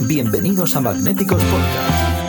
Bienvenidos 0.00 0.76
a 0.76 0.80
Magnéticos 0.80 1.42
Podcast. 1.42 2.27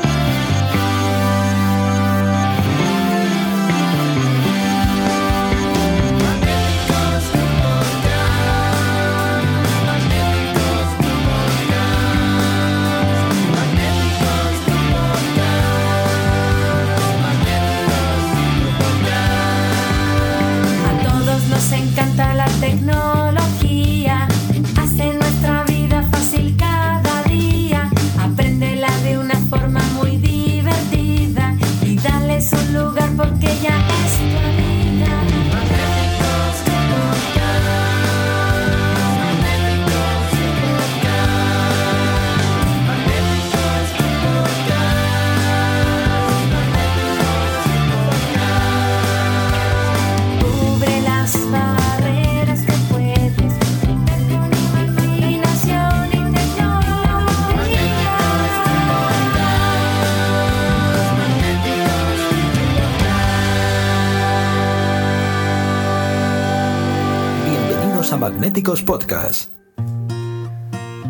Bienvenidos 68.09 68.13
a 68.13 68.17
Magnéticos 68.17 68.81
Podcast. 68.81 69.51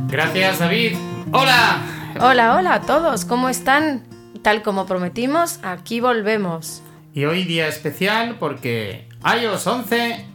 Gracias, 0.10 0.60
David. 0.60 0.98
¡Hola! 1.32 1.82
Hola, 2.20 2.58
hola 2.58 2.74
a 2.74 2.82
todos, 2.82 3.24
¿cómo 3.24 3.48
están? 3.48 4.04
Tal 4.42 4.64
como 4.64 4.86
prometimos, 4.86 5.60
aquí 5.64 6.02
volvemos. 6.02 6.82
Y 7.14 7.24
hoy 7.24 7.46
día 7.46 7.70
especial 7.70 8.36
porque 8.38 9.08
iOS 9.24 9.66
11 9.66 10.26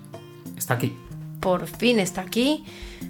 está 0.57 0.75
aquí. 0.75 0.97
Por 1.41 1.67
fin 1.67 1.99
está 1.99 2.23
aquí. 2.23 2.65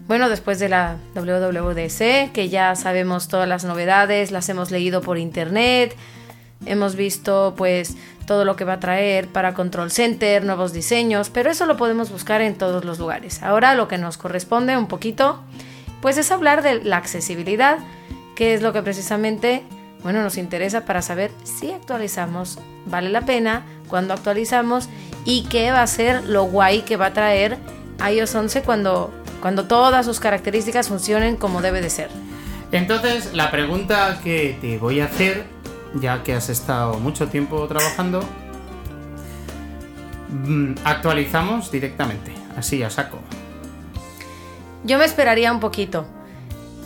Bueno, 0.08 0.28
después 0.28 0.58
de 0.58 0.68
la 0.68 0.96
WWDC, 1.14 2.33
que 2.33 2.48
ya 2.48 2.74
sabemos 2.74 3.28
todas 3.28 3.48
las 3.48 3.64
novedades, 3.64 4.33
las 4.33 4.48
hemos 4.48 4.72
leído 4.72 5.00
por 5.00 5.16
internet, 5.16 5.94
hemos 6.66 6.96
visto 6.96 7.55
pues 7.56 7.96
todo 8.27 8.44
lo 8.44 8.56
que 8.56 8.64
va 8.64 8.75
a 8.75 8.80
traer 8.80 9.28
para 9.28 9.55
Control 9.55 9.91
Center, 9.91 10.44
nuevos 10.44 10.72
diseños, 10.72 11.30
pero 11.30 11.50
eso 11.50 11.67
lo 11.67 11.77
podemos 11.77 12.11
buscar 12.11 12.41
en 12.41 12.56
todos 12.56 12.84
los 12.84 12.98
lugares. 12.98 13.42
Ahora 13.42 13.75
lo 13.75 13.89
que 13.89 13.98
nos 13.98 14.17
corresponde 14.17 14.77
un 14.77 14.89
poquito, 14.89 15.42
pues 16.00 16.19
es 16.19 16.30
hablar 16.30 16.62
de 16.62 16.83
la 16.83 16.97
accesibilidad, 16.97 17.78
que 18.36 18.55
es 18.55 18.62
lo 18.62 18.72
que 18.72 18.83
precisamente, 18.83 19.62
bueno, 20.02 20.22
nos 20.22 20.36
interesa 20.36 20.84
para 20.84 21.02
saber 21.02 21.30
si 21.45 21.72
actualizamos, 21.72 22.58
vale 22.86 23.11
la 23.11 23.22
pena, 23.22 23.64
cuando 23.89 24.14
actualizamos 24.14 24.89
y 25.25 25.45
qué 25.45 25.70
va 25.70 25.83
a 25.83 25.86
ser 25.86 26.25
lo 26.25 26.45
guay 26.45 26.83
que 26.83 26.97
va 26.97 27.06
a 27.06 27.12
traer 27.12 27.58
iOS 28.11 28.34
11 28.34 28.62
cuando, 28.62 29.12
cuando 29.41 29.64
todas 29.67 30.05
sus 30.05 30.20
características 30.20 30.89
funcionen 30.89 31.36
como 31.36 31.62
debe 31.62 31.80
de 31.80 31.91
ser. 31.91 32.11
Entonces, 32.72 33.33
la 33.34 33.50
pregunta 33.50 34.19
que 34.25 34.58
te 34.61 34.78
voy 34.78 35.00
a 35.00 35.05
hacer, 35.05 35.45
ya 36.00 36.23
que 36.23 36.34
has 36.34 36.48
estado 36.48 36.98
mucho 36.98 37.28
tiempo 37.28 37.67
trabajando, 37.69 38.20
mm, 40.28 40.74
actualizamos 40.85 41.70
directamente, 41.70 42.33
así 42.57 42.83
a 42.83 42.91
saco. 42.91 43.18
Yo 44.85 44.98
me 44.98 45.05
esperaría 45.05 45.52
un 45.52 45.61
poquito. 45.61 46.07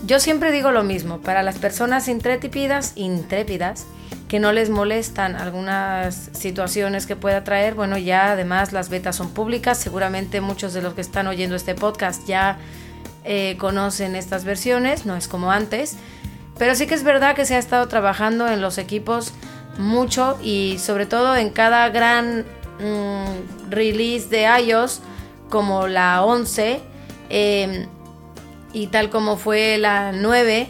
Yo 0.07 0.21
siempre 0.21 0.53
digo 0.53 0.71
lo 0.71 0.85
mismo, 0.85 1.19
para 1.19 1.43
las 1.43 1.59
personas 1.59 2.07
intrépidas, 2.09 2.93
intrépidas, 2.95 3.87
que 4.29 4.39
no 4.39 4.53
les 4.53 4.71
molestan 4.71 5.37
algunas 5.37 6.31
situaciones 6.33 7.07
que 7.07 7.17
pueda 7.17 7.45
traer, 7.45 7.75
bueno, 7.75 7.97
ya 7.99 8.33
además 8.33 8.73
las 8.73 8.91
betas 8.91 9.17
son 9.17 9.31
públicas, 9.31 9.79
seguramente 9.79 10.41
muchos 10.41 10.75
de 10.75 10.83
los 10.83 10.95
que 10.95 11.01
están 11.01 11.27
oyendo 11.27 11.57
este 11.57 11.75
podcast 11.75 12.27
ya 12.27 12.59
eh, 13.25 13.57
conocen 13.59 14.15
estas 14.15 14.45
versiones, 14.45 15.07
no 15.07 15.17
es 15.17 15.29
como 15.29 15.51
antes, 15.51 15.97
pero 16.59 16.75
sí 16.75 16.87
que 16.87 16.95
es 16.95 17.05
verdad 17.05 17.35
que 17.35 17.45
se 17.45 17.55
ha 17.55 17.59
estado 17.59 17.87
trabajando 17.89 18.49
en 18.49 18.61
los 18.61 18.79
equipos 18.79 19.33
mucho 19.79 20.39
y 20.43 20.79
sobre 20.79 21.07
todo 21.07 21.37
en 21.37 21.51
cada 21.51 21.89
gran 21.89 22.45
mm, 22.81 23.71
release 23.71 24.29
de 24.29 24.47
iOS, 24.67 25.01
como 25.49 25.87
la 25.87 26.25
11, 26.25 26.81
eh, 27.31 27.87
y 28.73 28.87
tal 28.89 29.09
como 29.09 29.37
fue 29.37 29.79
la 29.79 30.13
9, 30.13 30.69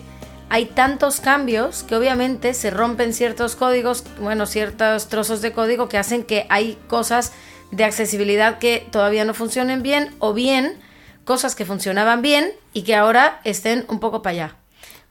hay 0.50 0.66
tantos 0.66 1.20
cambios 1.20 1.82
que 1.82 1.96
obviamente 1.96 2.54
se 2.54 2.70
rompen 2.70 3.12
ciertos 3.12 3.56
códigos, 3.56 4.04
bueno, 4.20 4.46
ciertos 4.46 5.08
trozos 5.08 5.42
de 5.42 5.52
código 5.52 5.88
que 5.88 5.98
hacen 5.98 6.22
que 6.22 6.46
hay 6.48 6.78
cosas 6.86 7.32
de 7.70 7.84
accesibilidad 7.84 8.58
que 8.58 8.86
todavía 8.90 9.24
no 9.24 9.34
funcionen 9.34 9.82
bien 9.82 10.14
o 10.20 10.32
bien 10.32 10.78
cosas 11.24 11.54
que 11.54 11.66
funcionaban 11.66 12.22
bien 12.22 12.52
y 12.72 12.82
que 12.82 12.94
ahora 12.94 13.40
estén 13.44 13.84
un 13.88 14.00
poco 14.00 14.22
para 14.22 14.32
allá. 14.32 14.56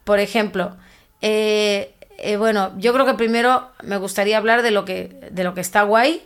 Por 0.08 0.20
ejemplo, 0.20 0.74
eh, 1.20 1.94
eh, 2.16 2.38
bueno, 2.38 2.72
yo 2.78 2.94
creo 2.94 3.04
que 3.04 3.12
primero 3.12 3.68
me 3.82 3.98
gustaría 3.98 4.38
hablar 4.38 4.62
de 4.62 4.70
lo 4.70 4.86
que, 4.86 5.28
de 5.30 5.44
lo 5.44 5.52
que 5.52 5.60
está 5.60 5.82
guay 5.82 6.22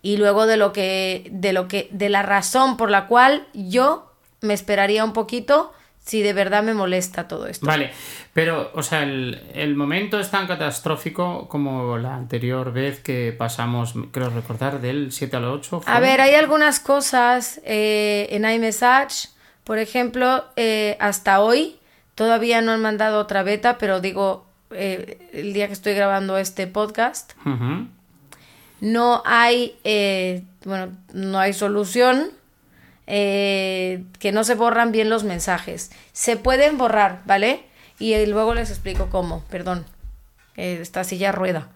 y 0.00 0.16
luego 0.16 0.46
de 0.46 0.56
lo 0.56 0.72
que, 0.72 1.28
de 1.30 1.52
lo 1.52 1.68
que, 1.68 1.88
de 1.90 2.08
la 2.08 2.22
razón 2.22 2.78
por 2.78 2.90
la 2.90 3.06
cual 3.06 3.46
yo 3.52 4.10
me 4.40 4.54
esperaría 4.54 5.04
un 5.04 5.12
poquito 5.12 5.74
si 5.98 6.22
de 6.22 6.32
verdad 6.32 6.62
me 6.62 6.72
molesta 6.72 7.28
todo 7.28 7.48
esto. 7.48 7.66
Vale, 7.66 7.90
pero, 8.32 8.70
o 8.74 8.82
sea, 8.82 9.02
el, 9.02 9.42
el 9.52 9.76
momento 9.76 10.18
es 10.18 10.30
tan 10.30 10.46
catastrófico 10.46 11.48
como 11.48 11.98
la 11.98 12.14
anterior 12.14 12.72
vez 12.72 13.00
que 13.00 13.34
pasamos, 13.36 13.92
creo 14.10 14.30
recordar, 14.30 14.80
del 14.80 15.12
7 15.12 15.36
al 15.36 15.44
8. 15.44 15.80
¿fue? 15.82 15.92
A 15.92 16.00
ver, 16.00 16.22
hay 16.22 16.34
algunas 16.34 16.80
cosas 16.80 17.60
eh, 17.62 18.26
en 18.30 18.50
iMessage, 18.50 19.28
por 19.64 19.76
ejemplo, 19.76 20.46
eh, 20.56 20.96
hasta 20.98 21.40
hoy 21.40 21.77
todavía 22.18 22.60
no 22.62 22.72
han 22.72 22.82
mandado 22.82 23.20
otra 23.20 23.44
beta, 23.44 23.78
pero 23.78 24.00
digo, 24.00 24.44
eh, 24.72 25.30
el 25.32 25.52
día 25.52 25.68
que 25.68 25.72
estoy 25.72 25.94
grabando 25.94 26.36
este 26.36 26.66
podcast, 26.66 27.32
no 28.80 29.22
hay, 29.24 29.76
eh, 29.84 30.42
bueno, 30.64 30.88
no 31.12 31.38
hay 31.38 31.52
solución, 31.52 32.32
eh, 33.06 34.02
que 34.18 34.32
no 34.32 34.42
se 34.42 34.56
borran 34.56 34.90
bien 34.90 35.08
los 35.10 35.22
mensajes. 35.22 35.92
Se 36.12 36.36
pueden 36.36 36.76
borrar, 36.76 37.22
¿vale? 37.24 37.62
Y 38.00 38.14
eh, 38.14 38.26
luego 38.26 38.52
les 38.52 38.70
explico 38.70 39.10
cómo, 39.10 39.44
perdón, 39.48 39.86
eh, 40.56 40.78
esta 40.82 41.04
silla 41.04 41.30
rueda. 41.30 41.68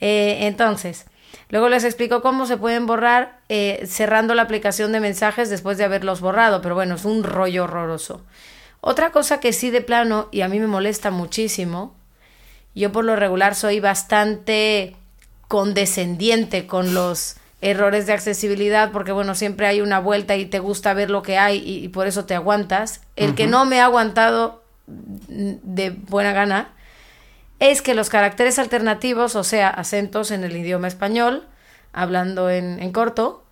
Eh, 0.00 0.46
entonces, 0.46 1.04
luego 1.50 1.68
les 1.68 1.84
explico 1.84 2.22
cómo 2.22 2.46
se 2.46 2.56
pueden 2.56 2.86
borrar 2.86 3.38
eh, 3.50 3.84
cerrando 3.86 4.34
la 4.34 4.42
aplicación 4.42 4.92
de 4.92 5.00
mensajes 5.00 5.50
después 5.50 5.76
de 5.76 5.84
haberlos 5.84 6.22
borrado, 6.22 6.62
pero 6.62 6.74
bueno, 6.74 6.94
es 6.94 7.04
un 7.04 7.22
rollo 7.22 7.64
horroroso. 7.64 8.22
Otra 8.86 9.12
cosa 9.12 9.40
que 9.40 9.54
sí 9.54 9.70
de 9.70 9.80
plano, 9.80 10.28
y 10.30 10.42
a 10.42 10.48
mí 10.48 10.60
me 10.60 10.66
molesta 10.66 11.10
muchísimo, 11.10 11.94
yo 12.74 12.92
por 12.92 13.06
lo 13.06 13.16
regular 13.16 13.54
soy 13.54 13.80
bastante 13.80 14.94
condescendiente 15.48 16.66
con 16.66 16.92
los 16.92 17.36
errores 17.62 18.06
de 18.06 18.12
accesibilidad 18.12 18.92
porque 18.92 19.12
bueno, 19.12 19.34
siempre 19.34 19.66
hay 19.66 19.80
una 19.80 20.00
vuelta 20.00 20.36
y 20.36 20.44
te 20.44 20.58
gusta 20.58 20.92
ver 20.92 21.08
lo 21.08 21.22
que 21.22 21.38
hay 21.38 21.62
y, 21.64 21.82
y 21.82 21.88
por 21.88 22.06
eso 22.06 22.26
te 22.26 22.34
aguantas. 22.34 23.00
El 23.16 23.34
que 23.34 23.46
no 23.46 23.64
me 23.64 23.80
ha 23.80 23.86
aguantado 23.86 24.62
de 24.86 25.88
buena 25.88 26.34
gana 26.34 26.68
es 27.60 27.80
que 27.80 27.94
los 27.94 28.10
caracteres 28.10 28.58
alternativos, 28.58 29.34
o 29.34 29.44
sea, 29.44 29.70
acentos 29.70 30.30
en 30.30 30.44
el 30.44 30.54
idioma 30.54 30.88
español, 30.88 31.46
hablando 31.94 32.50
en, 32.50 32.82
en 32.82 32.92
corto, 32.92 33.44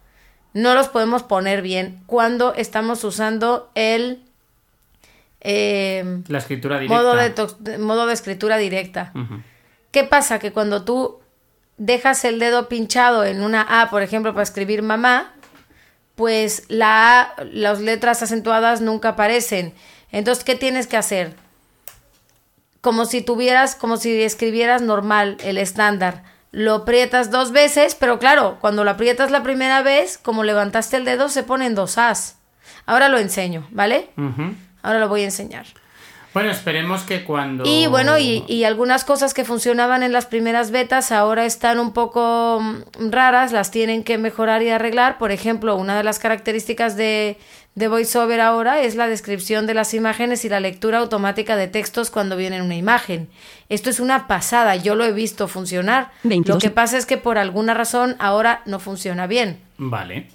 no 0.52 0.74
los 0.74 0.88
podemos 0.88 1.22
poner 1.22 1.62
bien 1.62 2.02
cuando 2.04 2.52
estamos 2.52 3.02
usando 3.02 3.70
el 3.74 4.24
eh, 5.44 6.22
La 6.28 6.38
escritura 6.38 6.78
directa. 6.78 7.02
modo, 7.02 7.16
de 7.58 7.78
modo 7.78 8.06
de 8.06 8.14
escritura 8.14 8.56
directa. 8.56 9.12
¿Qué 9.90 10.04
pasa? 10.04 10.38
Que 10.38 10.52
cuando 10.52 10.84
tú 10.84 11.20
dejas 11.76 12.24
el 12.24 12.38
dedo 12.38 12.68
pinchado 12.68 13.24
en 13.24 13.42
una 13.42 13.62
A, 13.62 13.90
por 13.90 14.02
ejemplo, 14.02 14.32
para 14.32 14.44
escribir 14.44 14.82
mamá, 14.82 15.34
pues 16.14 16.64
la 16.68 17.20
A, 17.20 17.44
las 17.44 17.80
letras 17.80 18.22
acentuadas 18.22 18.80
nunca 18.80 19.10
aparecen. 19.10 19.74
Entonces, 20.12 20.44
¿qué 20.44 20.54
tienes 20.54 20.86
que 20.86 20.96
hacer? 20.96 21.34
Como 22.80 23.04
si 23.04 23.22
tuvieras, 23.22 23.74
como 23.74 23.96
si 23.96 24.22
escribieras 24.22 24.82
normal, 24.82 25.36
el 25.42 25.58
estándar. 25.58 26.24
Lo 26.50 26.74
aprietas 26.74 27.30
dos 27.30 27.50
veces, 27.50 27.94
pero 27.94 28.18
claro, 28.18 28.58
cuando 28.60 28.84
lo 28.84 28.90
aprietas 28.90 29.30
la 29.30 29.42
primera 29.42 29.82
vez, 29.82 30.18
como 30.18 30.44
levantaste 30.44 30.96
el 30.98 31.04
dedo, 31.04 31.28
se 31.28 31.42
ponen 31.42 31.74
dos 31.74 31.96
As. 31.98 32.36
Ahora 32.84 33.08
lo 33.08 33.18
enseño, 33.18 33.66
¿vale? 33.70 34.10
Ahora 34.82 34.98
lo 35.00 35.08
voy 35.08 35.22
a 35.22 35.26
enseñar. 35.26 35.66
Bueno, 36.34 36.50
esperemos 36.50 37.02
que 37.02 37.24
cuando... 37.24 37.64
Y 37.66 37.86
bueno, 37.88 38.18
y, 38.18 38.44
y 38.48 38.64
algunas 38.64 39.04
cosas 39.04 39.34
que 39.34 39.44
funcionaban 39.44 40.02
en 40.02 40.12
las 40.12 40.24
primeras 40.24 40.70
betas 40.70 41.12
ahora 41.12 41.44
están 41.44 41.78
un 41.78 41.92
poco 41.92 42.58
mm, 42.60 43.10
raras, 43.10 43.52
las 43.52 43.70
tienen 43.70 44.02
que 44.02 44.16
mejorar 44.16 44.62
y 44.62 44.70
arreglar. 44.70 45.18
Por 45.18 45.30
ejemplo, 45.30 45.76
una 45.76 45.94
de 45.94 46.04
las 46.04 46.18
características 46.18 46.96
de, 46.96 47.36
de 47.74 47.88
VoiceOver 47.88 48.40
ahora 48.40 48.80
es 48.80 48.94
la 48.94 49.08
descripción 49.08 49.66
de 49.66 49.74
las 49.74 49.92
imágenes 49.92 50.46
y 50.46 50.48
la 50.48 50.60
lectura 50.60 51.00
automática 51.00 51.54
de 51.56 51.68
textos 51.68 52.08
cuando 52.08 52.36
viene 52.38 52.62
una 52.62 52.76
imagen. 52.76 53.28
Esto 53.68 53.90
es 53.90 54.00
una 54.00 54.26
pasada, 54.26 54.74
yo 54.76 54.94
lo 54.94 55.04
he 55.04 55.12
visto 55.12 55.48
funcionar. 55.48 56.12
22. 56.22 56.56
Lo 56.56 56.60
que 56.60 56.74
pasa 56.74 56.96
es 56.96 57.04
que 57.04 57.18
por 57.18 57.36
alguna 57.36 57.74
razón 57.74 58.16
ahora 58.18 58.62
no 58.64 58.80
funciona 58.80 59.26
bien. 59.26 59.60
Vale, 59.76 60.28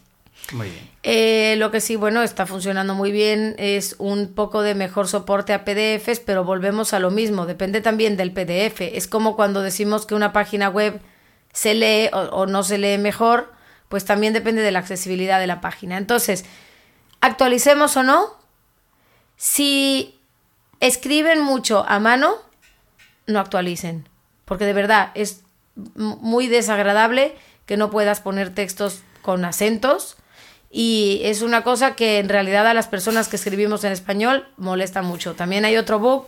muy 0.53 0.69
bien. 0.69 0.89
Eh, 1.03 1.55
lo 1.57 1.71
que 1.71 1.81
sí, 1.81 1.95
bueno, 1.95 2.23
está 2.23 2.45
funcionando 2.45 2.95
muy 2.95 3.11
bien 3.11 3.55
es 3.57 3.95
un 3.97 4.33
poco 4.33 4.61
de 4.61 4.75
mejor 4.75 5.07
soporte 5.07 5.53
a 5.53 5.65
PDFs, 5.65 6.19
pero 6.21 6.44
volvemos 6.44 6.94
a 6.94 6.99
lo 6.99 7.11
mismo, 7.11 7.45
depende 7.45 7.81
también 7.81 8.17
del 8.17 8.31
PDF. 8.31 8.81
Es 8.81 9.07
como 9.07 9.35
cuando 9.35 9.61
decimos 9.61 10.05
que 10.05 10.15
una 10.15 10.33
página 10.33 10.69
web 10.69 11.01
se 11.51 11.73
lee 11.73 12.09
o, 12.13 12.45
no 12.45 12.63
se 12.63 12.77
lee 12.77 12.97
mejor, 12.97 13.51
pues 13.89 14.05
también 14.05 14.33
depende 14.33 14.61
de 14.61 14.71
la 14.71 14.79
accesibilidad 14.79 15.39
de 15.39 15.47
la 15.47 15.59
página. 15.61 15.97
Entonces, 15.97 16.45
actualicemos 17.19 17.97
o 17.97 18.03
no, 18.03 18.35
si 19.35 20.19
escriben 20.79 21.41
mucho 21.41 21.85
a 21.88 21.99
mano, 21.99 22.35
no 23.25 23.39
actualicen, 23.39 24.07
porque 24.45 24.65
de 24.65 24.73
verdad 24.73 25.11
es 25.13 25.41
muy 25.95 26.47
desagradable 26.47 27.35
que 27.65 27.77
no 27.77 27.89
puedas 27.89 28.21
poner 28.21 28.53
textos 28.53 29.01
con 29.21 29.44
acentos 29.44 30.17
y 30.69 31.22
es 31.24 31.42
una 31.42 31.64
cosa 31.64 31.96
que 31.96 32.19
en 32.19 32.30
realidad 32.30 32.68
a 32.68 32.74
las 32.74 32.88
personas 32.88 33.28
que 33.28 33.38
escribimos 33.38 33.84
en 33.84 33.92
español 33.92 34.46
molesta 34.58 35.02
mucho. 35.02 35.34
También 35.34 35.66
hay 35.66 35.78
otro 35.78 36.00
bug 36.00 36.28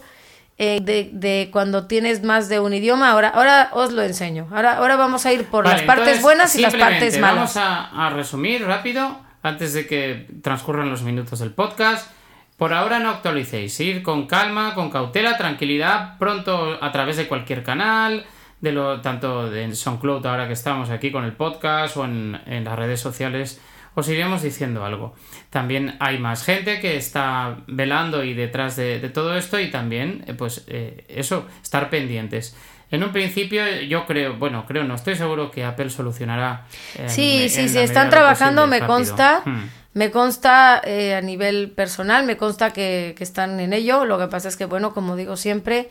eh, 0.57 0.79
de, 0.81 1.09
de 1.11 1.49
cuando 1.51 1.87
tienes 1.87 2.23
más 2.23 2.49
de 2.49 2.59
un 2.59 2.73
idioma. 2.73 3.11
Ahora, 3.11 3.29
ahora 3.29 3.69
os 3.73 3.91
lo 3.91 4.01
enseño. 4.01 4.47
Ahora, 4.51 4.77
ahora 4.77 4.95
vamos 4.95 5.25
a 5.25 5.33
ir 5.33 5.45
por 5.45 5.65
Vale, 5.65 5.77
las 5.77 5.85
partes 5.85 6.03
entonces, 6.03 6.23
buenas 6.23 6.55
y 6.55 6.61
las 6.61 6.75
partes 6.75 7.19
malas. 7.19 7.55
Vamos 7.55 7.57
a, 7.57 8.07
a 8.07 8.09
resumir 8.11 8.65
rápido, 8.65 9.19
antes 9.43 9.73
de 9.73 9.87
que 9.87 10.27
transcurran 10.41 10.89
los 10.89 11.01
minutos 11.01 11.39
del 11.39 11.51
podcast. 11.51 12.11
Por 12.57 12.73
ahora 12.73 12.99
no 12.99 13.09
actualicéis, 13.09 13.79
ir 13.79 14.03
con 14.03 14.27
calma, 14.27 14.75
con 14.75 14.89
cautela, 14.89 15.37
tranquilidad, 15.37 16.17
pronto 16.17 16.77
a 16.81 16.91
través 16.91 17.15
de 17.15 17.25
cualquier 17.25 17.63
canal, 17.63 18.25
de 18.59 18.73
lo, 18.73 18.99
tanto 18.99 19.49
de 19.49 19.73
SoundCloud 19.73 20.25
ahora 20.25 20.45
que 20.47 20.53
estamos 20.53 20.89
aquí 20.89 21.09
con 21.09 21.23
el 21.23 21.31
podcast 21.31 21.95
o 21.95 22.03
en, 22.03 22.37
en 22.45 22.65
las 22.65 22.77
redes 22.77 22.99
sociales, 22.99 23.61
os 23.95 24.07
iremos 24.09 24.41
diciendo 24.41 24.85
algo. 24.85 25.13
También 25.49 25.95
hay 25.99 26.17
más 26.19 26.43
gente 26.43 26.79
que 26.79 26.95
está 26.97 27.57
velando 27.67 28.23
y 28.23 28.33
detrás 28.33 28.75
de, 28.75 28.99
de 28.99 29.09
todo 29.09 29.35
esto 29.37 29.59
y 29.59 29.69
también, 29.71 30.23
eh, 30.27 30.33
pues 30.33 30.63
eh, 30.67 31.05
eso, 31.09 31.47
estar 31.61 31.89
pendientes. 31.89 32.55
En 32.91 33.03
un 33.03 33.11
principio 33.11 33.63
yo 33.81 34.05
creo, 34.07 34.35
bueno, 34.37 34.65
creo, 34.67 34.83
no 34.83 34.95
estoy 34.95 35.15
seguro 35.15 35.51
que 35.51 35.63
Apple 35.63 35.89
solucionará. 35.89 36.65
eh, 36.97 37.07
Sí, 37.07 37.43
en 37.43 37.49
sí, 37.49 37.69
sí, 37.69 37.77
están 37.79 38.09
trabajando, 38.09 38.61
posible 38.63 38.75
me 38.77 38.79
rápido. 38.79 38.95
consta. 38.95 39.41
Hmm. 39.45 39.69
Me 39.93 40.11
consta 40.11 40.81
eh, 40.85 41.15
a 41.15 41.21
nivel 41.21 41.71
personal, 41.71 42.23
me 42.25 42.37
consta 42.37 42.71
que, 42.71 43.15
que 43.17 43.23
están 43.23 43.59
en 43.59 43.73
ello. 43.73 44.05
Lo 44.05 44.17
que 44.19 44.27
pasa 44.27 44.47
es 44.47 44.55
que, 44.55 44.65
bueno, 44.65 44.93
como 44.93 45.15
digo 45.15 45.35
siempre, 45.35 45.89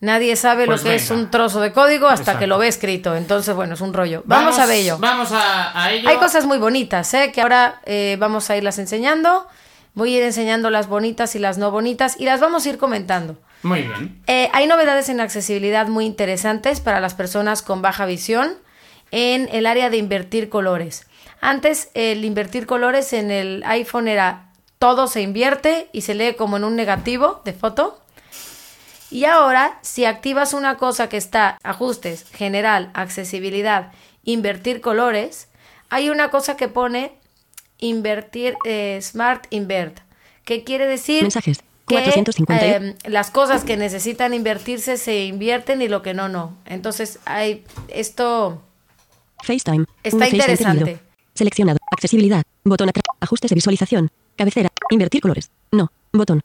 nadie 0.00 0.36
sabe 0.36 0.66
Pues 0.66 0.82
lo 0.82 0.88
que 0.90 0.96
es 0.96 1.10
un 1.10 1.30
trozo 1.30 1.60
de 1.60 1.72
código 1.72 2.06
hasta 2.06 2.22
Exacto. 2.22 2.40
que 2.40 2.46
lo 2.46 2.58
ve 2.58 2.68
escrito. 2.68 3.16
Entonces, 3.16 3.54
bueno, 3.54 3.74
es 3.74 3.80
un 3.80 3.92
rollo. 3.92 4.22
Vamos, 4.26 4.58
a 4.58 4.72
ello. 4.74 4.98
Vamos 4.98 5.32
a, 5.32 5.82
a 5.82 5.92
ello. 5.92 6.08
Hay 6.08 6.16
cosas 6.16 6.46
muy 6.46 6.58
bonitas, 6.58 7.12
¿eh? 7.14 7.32
Que 7.32 7.40
ahora 7.40 7.80
eh, 7.84 8.16
vamos 8.18 8.50
a 8.50 8.56
irlas 8.56 8.78
enseñando. 8.78 9.46
Voy 9.94 10.14
a 10.14 10.18
ir 10.18 10.24
enseñando 10.24 10.70
las 10.70 10.86
bonitas 10.86 11.34
y 11.34 11.38
las 11.38 11.58
no 11.58 11.70
bonitas 11.70 12.20
y 12.20 12.24
las 12.24 12.40
vamos 12.40 12.64
a 12.64 12.68
ir 12.68 12.78
comentando. 12.78 13.36
Muy 13.62 13.82
bien. 13.82 14.22
Eh, 14.28 14.48
hay 14.52 14.66
novedades 14.68 15.08
en 15.08 15.20
accesibilidad 15.20 15.88
muy 15.88 16.04
interesantes 16.04 16.80
para 16.80 17.00
las 17.00 17.14
personas 17.14 17.62
con 17.62 17.82
baja 17.82 18.06
visión 18.06 18.54
en 19.10 19.48
el 19.50 19.66
área 19.66 19.90
de 19.90 19.96
invertir 19.96 20.48
colores. 20.48 21.06
Antes 21.40 21.90
el 21.94 22.24
invertir 22.24 22.66
colores 22.66 23.12
en 23.12 23.30
el 23.30 23.64
iPhone 23.66 24.06
era 24.06 24.48
todo 24.78 25.08
se 25.08 25.22
invierte 25.22 25.88
y 25.92 26.02
se 26.02 26.14
lee 26.14 26.34
como 26.34 26.56
en 26.56 26.64
un 26.64 26.76
negativo 26.76 27.42
de 27.44 27.52
foto. 27.52 28.00
Y 29.10 29.24
ahora, 29.24 29.78
si 29.82 30.04
activas 30.04 30.52
una 30.52 30.76
cosa 30.76 31.08
que 31.08 31.16
está 31.16 31.58
ajustes, 31.62 32.24
general, 32.30 32.90
accesibilidad, 32.94 33.92
invertir 34.24 34.80
colores, 34.80 35.48
hay 35.88 36.10
una 36.10 36.30
cosa 36.30 36.56
que 36.56 36.68
pone 36.68 37.12
invertir 37.78 38.56
eh, 38.64 38.98
Smart 39.00 39.46
Invert, 39.50 40.00
que 40.44 40.64
quiere 40.64 40.86
decir 40.86 41.22
Mensajes. 41.22 41.60
que 41.86 41.94
450. 41.94 42.66
eh, 42.66 42.96
las 43.04 43.30
cosas 43.30 43.64
que 43.64 43.76
necesitan 43.76 44.34
invertirse 44.34 44.96
se 44.96 45.24
invierten 45.24 45.80
y 45.80 45.88
lo 45.88 46.02
que 46.02 46.12
no, 46.12 46.28
no. 46.28 46.56
Entonces, 46.66 47.18
hay 47.24 47.64
esto 47.88 48.62
FaceTime. 49.42 49.84
está 50.02 50.24
Face 50.24 50.36
interesante. 50.36 51.00
Seleccionado. 51.34 51.78
Accesibilidad. 51.92 52.42
Botón 52.64 52.88
atrás. 52.88 53.04
Ajustes 53.20 53.50
de 53.50 53.54
visualización. 53.54 54.10
Cabecera. 54.36 54.70
Invertir 54.90 55.20
colores. 55.20 55.50
No. 55.70 55.90
Botón. 56.12 56.42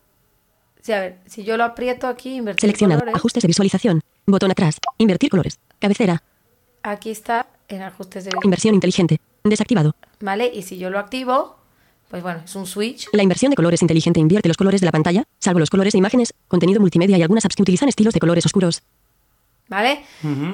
Sí, 0.83 0.91
a 0.91 0.99
ver, 0.99 1.17
si 1.25 1.45
yo 1.45 1.55
lo 1.55 1.63
aprieto 1.63 2.07
aquí, 2.07 2.35
invertir 2.35 2.59
Seleccionado. 2.59 2.99
colores, 2.99 3.15
Ajustes 3.15 3.41
de 3.41 3.47
visualización. 3.47 4.01
Botón 4.25 4.51
atrás. 4.51 4.79
Invertir 4.97 5.29
colores. 5.29 5.57
Cabecera. 5.79 6.21
aquí 6.83 7.09
está 7.09 7.47
en 7.69 7.81
ajustes 7.81 8.25
de 8.25 8.31
Inversión 8.43 8.75
inteligente. 8.75 9.19
Desactivado. 9.45 9.95
¿vale? 10.19 10.51
Y 10.53 10.61
si 10.63 10.77
yo 10.77 10.89
lo 10.89 10.99
activo, 10.99 11.55
pues 12.09 12.21
bueno, 12.21 12.41
es 12.43 12.53
un 12.55 12.65
switch. 12.65 13.07
La 13.13 13.23
inversión 13.23 13.49
de 13.51 13.55
colores 13.55 13.81
inteligente 13.81 14.19
invierte 14.19 14.49
los 14.49 14.57
colores 14.57 14.81
de 14.81 14.85
la 14.85 14.91
pantalla, 14.91 15.23
salvo 15.39 15.59
los 15.59 15.69
colores 15.69 15.93
de 15.93 15.99
imágenes, 15.99 16.33
contenido 16.49 16.81
multimedia 16.81 17.17
y 17.17 17.21
algunas 17.21 17.45
apps 17.45 17.55
que 17.55 17.61
utilizan 17.61 17.87
estilos 17.87 18.13
de 18.13 18.19
colores 18.19 18.45
oscuros. 18.45 18.83
¿Vale? 19.69 20.03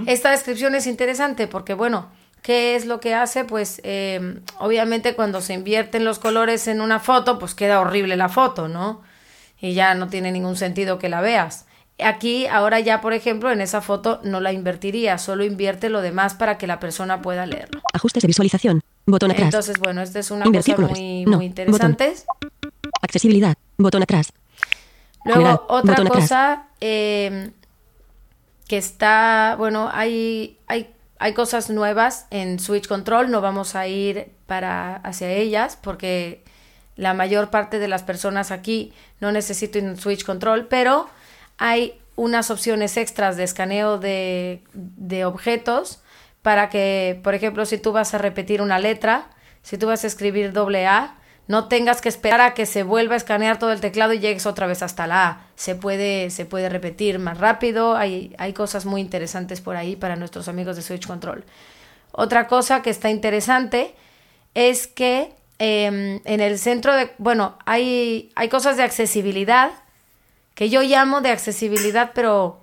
Esta 0.06 0.30
descripción 0.30 0.76
es 0.76 0.86
interesante 0.86 1.48
porque, 1.48 1.74
bueno, 1.74 2.08
¿qué 2.44 2.76
es 2.76 2.86
lo 2.86 3.00
que 3.00 3.16
hace? 3.16 3.46
Pues 3.46 3.82
eh, 3.84 4.40
obviamente 4.60 5.16
cuando 5.16 5.42
se 5.42 5.54
invierten 5.56 6.06
los 6.06 6.20
colores 6.20 6.68
en 6.68 6.82
una 6.82 7.00
foto, 7.00 7.40
pues 7.40 7.56
queda 7.56 7.82
horrible 7.82 8.16
la 8.16 8.30
foto, 8.30 8.68
¿no? 8.68 9.02
Y 9.62 9.74
ya 9.74 9.94
no 9.94 10.08
tiene 10.08 10.32
ningún 10.32 10.56
sentido 10.56 11.00
que 11.00 11.10
la 11.10 11.22
veas. 11.22 11.66
Aquí, 12.02 12.48
ahora 12.48 12.80
ya, 12.80 13.02
por 13.02 13.14
ejemplo, 13.14 13.52
en 13.52 13.60
esa 13.60 13.82
foto 13.82 14.22
no 14.24 14.40
la 14.40 14.54
invertiría, 14.54 15.18
solo 15.18 15.44
invierte 15.44 15.90
lo 15.90 16.02
demás 16.02 16.34
para 16.34 16.58
que 16.58 16.66
la 16.66 16.80
persona 16.80 17.22
pueda 17.22 17.46
leerlo. 17.46 17.82
Ajustes 17.94 18.24
de 18.24 18.28
visualización. 18.28 18.82
Botón 19.06 19.32
atrás. 19.32 19.46
Entonces, 19.46 19.80
bueno, 19.80 20.02
esta 20.02 20.20
es 20.20 20.32
una 20.32 20.46
Invertir 20.46 20.76
cosa 20.76 20.88
muy, 20.88 21.26
No, 21.26 21.38
muy 21.38 21.46
interesante. 21.48 22.14
Accesibilidad. 23.02 23.58
Botón 23.78 24.04
atrás. 24.04 24.32
Luego, 25.26 25.40
General, 25.40 25.62
otra 25.68 25.96
botón 25.96 26.08
cosa 26.08 26.68
eh, 26.80 27.52
que 28.68 28.78
está, 28.78 29.56
bueno, 29.58 29.90
hay, 29.92 30.58
hay, 30.68 30.94
hay 31.18 31.34
cosas 31.34 31.70
nuevas 31.70 32.28
en 32.30 32.60
Switch 32.60 32.88
Control, 32.88 33.30
no 33.30 33.42
vamos 33.42 33.76
a 33.76 33.88
ir 33.88 34.32
para 34.46 34.96
hacia 34.98 35.32
ellas 35.32 35.78
porque 35.82 36.44
la 37.00 37.14
mayor 37.14 37.50
parte 37.50 37.80
de 37.80 37.88
las 37.88 38.04
personas 38.04 38.52
aquí 38.52 38.94
no 39.22 39.32
necesitan 39.32 39.96
Switch 39.96 40.26
Control, 40.26 40.68
pero 40.68 41.08
hay 41.58 41.98
unas 42.18 42.52
opciones 42.52 42.98
extras 42.98 43.38
de 43.38 43.46
escaneo 43.46 43.98
de, 43.98 44.62
de 44.74 45.24
objetos 45.24 46.02
para 46.42 46.70
que, 46.70 47.18
por 47.24 47.36
ejemplo, 47.36 47.66
si 47.66 47.78
tú 47.78 47.94
vas 47.94 48.14
a 48.14 48.18
repetir 48.18 48.62
una 48.62 48.80
letra, 48.80 49.30
si 49.62 49.78
tú 49.78 49.88
vas 49.88 50.04
a 50.04 50.08
escribir 50.08 50.52
doble 50.52 50.88
A, 50.88 51.16
no 51.48 51.70
tengas 51.70 52.02
que 52.02 52.10
esperar 52.10 52.42
a 52.42 52.54
que 52.54 52.66
se 52.66 52.84
vuelva 52.84 53.14
a 53.14 53.18
escanear 53.18 53.60
todo 53.60 53.72
el 53.72 53.80
teclado 53.80 54.12
y 54.12 54.20
llegues 54.20 54.46
otra 54.46 54.68
vez 54.68 54.84
hasta 54.84 55.08
la 55.08 55.28
A. 55.28 55.42
Se 55.56 55.76
puede, 55.76 56.32
se 56.32 56.46
puede 56.46 56.68
repetir 56.68 57.18
más 57.18 57.38
rápido, 57.38 57.96
hay, 57.96 58.36
hay 58.38 58.52
cosas 58.52 58.86
muy 58.86 59.00
interesantes 59.00 59.62
por 59.62 59.78
ahí 59.78 59.96
para 59.96 60.18
nuestros 60.18 60.50
amigos 60.50 60.76
de 60.76 60.82
Switch 60.82 61.08
Control. 61.08 61.46
Otra 62.12 62.48
cosa 62.48 62.82
que 62.82 62.90
está 62.90 63.10
interesante 63.10 63.96
es 64.54 64.86
que 64.86 65.39
eh, 65.60 66.22
en 66.24 66.40
el 66.40 66.58
centro 66.58 66.96
de, 66.96 67.12
bueno, 67.18 67.58
hay, 67.66 68.32
hay 68.36 68.50
cosas 68.50 68.78
de 68.78 68.84
accesibilidad 68.84 69.72
que 70.56 70.70
yo 70.70 70.82
llamo 70.82 71.22
de 71.22 71.30
accesibilidad, 71.30 72.12
pero 72.14 72.60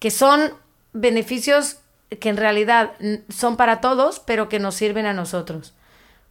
que 0.00 0.10
son 0.10 0.52
beneficios 0.92 1.78
que 2.20 2.28
en 2.28 2.36
realidad 2.36 2.92
son 3.28 3.56
para 3.56 3.80
todos, 3.80 4.20
pero 4.20 4.48
que 4.48 4.58
nos 4.58 4.74
sirven 4.74 5.06
a 5.06 5.12
nosotros. 5.12 5.74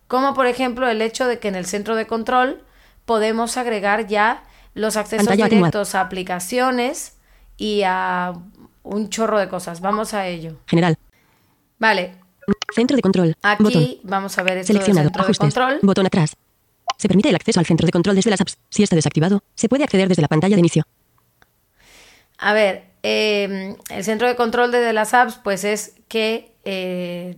Como 0.07 0.33
por 0.33 0.47
ejemplo 0.47 0.87
el 0.87 1.01
hecho 1.01 1.27
de 1.27 1.39
que 1.39 1.47
en 1.47 1.55
el 1.55 1.65
centro 1.65 1.95
de 1.95 2.07
control 2.07 2.63
podemos 3.05 3.57
agregar 3.57 4.07
ya 4.07 4.43
los 4.73 4.95
accesos 4.95 5.27
Pantalla 5.27 5.49
directos 5.49 5.95
a 5.95 6.01
aplicaciones 6.01 7.17
y 7.57 7.81
a 7.83 8.33
un 8.83 9.09
chorro 9.09 9.39
de 9.39 9.49
cosas. 9.49 9.81
Vamos 9.81 10.13
a 10.13 10.27
ello. 10.27 10.57
General. 10.67 10.97
Vale, 11.79 12.15
Centro 12.73 12.95
de 12.95 13.01
control. 13.01 13.35
aquí 13.41 13.63
Botón. 13.63 13.87
vamos 14.03 14.37
a 14.37 14.43
ver 14.43 14.57
esto 14.59 14.67
Seleccionado. 14.67 15.07
centro 15.07 15.21
de 15.21 15.25
Ajustes. 15.25 15.39
control. 15.39 15.79
Botón 15.81 16.05
atrás. 16.05 16.35
Se 16.97 17.07
permite 17.07 17.29
el 17.29 17.35
acceso 17.35 17.59
al 17.59 17.65
centro 17.65 17.85
de 17.85 17.91
control 17.91 18.15
desde 18.15 18.29
las 18.29 18.41
apps. 18.41 18.57
Si 18.69 18.83
está 18.83 18.95
desactivado, 18.95 19.43
se 19.55 19.69
puede 19.69 19.83
acceder 19.83 20.07
desde 20.07 20.21
la 20.21 20.27
pantalla 20.27 20.55
de 20.55 20.59
inicio. 20.59 20.83
A 22.37 22.53
ver, 22.53 22.85
eh, 23.03 23.75
el 23.89 24.03
centro 24.03 24.27
de 24.27 24.35
control 24.35 24.71
de 24.71 24.93
las 24.93 25.13
apps, 25.13 25.39
pues 25.43 25.63
es 25.63 25.93
que 26.07 26.53
eh, 26.63 27.35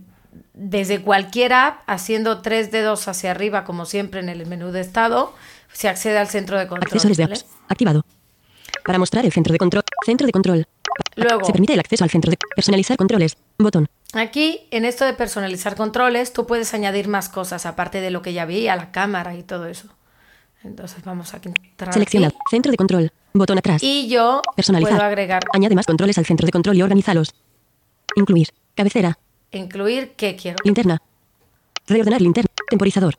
desde 0.54 1.02
cualquier 1.02 1.52
app, 1.52 1.82
haciendo 1.86 2.42
tres 2.42 2.70
dedos 2.70 3.08
hacia 3.08 3.30
arriba, 3.30 3.64
como 3.64 3.86
siempre 3.86 4.20
en 4.20 4.28
el 4.28 4.46
menú 4.46 4.70
de 4.72 4.80
estado, 4.80 5.34
se 5.72 5.88
accede 5.88 6.18
al 6.18 6.28
centro 6.28 6.58
de 6.58 6.66
control. 6.66 6.86
Acceso 6.86 7.08
desde 7.08 7.24
¿vale? 7.24 7.34
apps. 7.34 7.46
Activado. 7.68 8.04
Para 8.84 8.98
mostrar 8.98 9.24
el 9.24 9.32
centro 9.32 9.52
de 9.52 9.58
control. 9.58 9.82
Centro 10.04 10.26
de 10.26 10.32
control. 10.32 10.66
Luego, 11.16 11.44
Se 11.44 11.52
permite 11.52 11.74
el 11.74 11.80
acceso 11.80 12.04
al 12.04 12.10
centro 12.10 12.30
de 12.30 12.38
personalizar 12.54 12.96
controles. 12.96 13.36
Botón. 13.58 13.88
Aquí 14.14 14.66
en 14.70 14.84
esto 14.84 15.04
de 15.04 15.12
personalizar 15.14 15.76
controles, 15.76 16.32
tú 16.32 16.46
puedes 16.46 16.72
añadir 16.74 17.08
más 17.08 17.28
cosas 17.28 17.66
aparte 17.66 18.00
de 18.00 18.10
lo 18.10 18.22
que 18.22 18.32
ya 18.32 18.44
vi, 18.44 18.68
a 18.68 18.76
la 18.76 18.90
cámara 18.92 19.34
y 19.34 19.42
todo 19.42 19.66
eso. 19.66 19.88
Entonces 20.62 21.02
vamos 21.04 21.32
a 21.32 21.38
entrar 21.42 21.92
Seleccionar. 21.92 22.28
aquí. 22.30 22.38
Centro 22.50 22.70
de 22.70 22.76
control. 22.76 23.12
Botón 23.32 23.56
atrás. 23.58 23.82
Y 23.82 24.08
yo 24.08 24.42
Personalizar. 24.56 24.94
puedo 24.96 25.06
agregar, 25.06 25.42
Añade 25.54 25.74
más 25.74 25.86
controles 25.86 26.18
al 26.18 26.26
centro 26.26 26.44
de 26.46 26.52
control 26.52 26.76
y 26.76 26.82
organízalos. 26.82 27.32
Incluir. 28.16 28.48
Cabecera. 28.74 29.18
incluir 29.52 30.12
qué 30.16 30.36
quiero. 30.36 30.56
Linterna. 30.64 31.00
Reordenar 31.86 32.20
linterna. 32.20 32.48
Temporizador. 32.68 33.14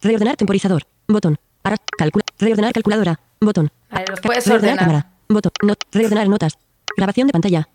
Reordenar 0.00 0.36
temporizador. 0.36 0.86
Botón. 1.08 1.38
Para. 1.62 1.76
Calcula. 1.98 2.24
Reordenar 2.38 2.72
calculadora. 2.72 3.20
Botón. 3.40 3.70
Vale, 3.90 4.06
los 4.08 4.20
Ca- 4.20 4.26
puedes 4.28 4.46
reordenar 4.46 4.74
ordenar. 4.78 5.02
cámara. 5.02 5.12
Botón. 5.28 5.52
Not. 5.62 5.78
Reordenar 5.92 6.28
notas. 6.28 6.58
Grabación 6.96 7.26
de 7.26 7.32
pantalla. 7.32 7.68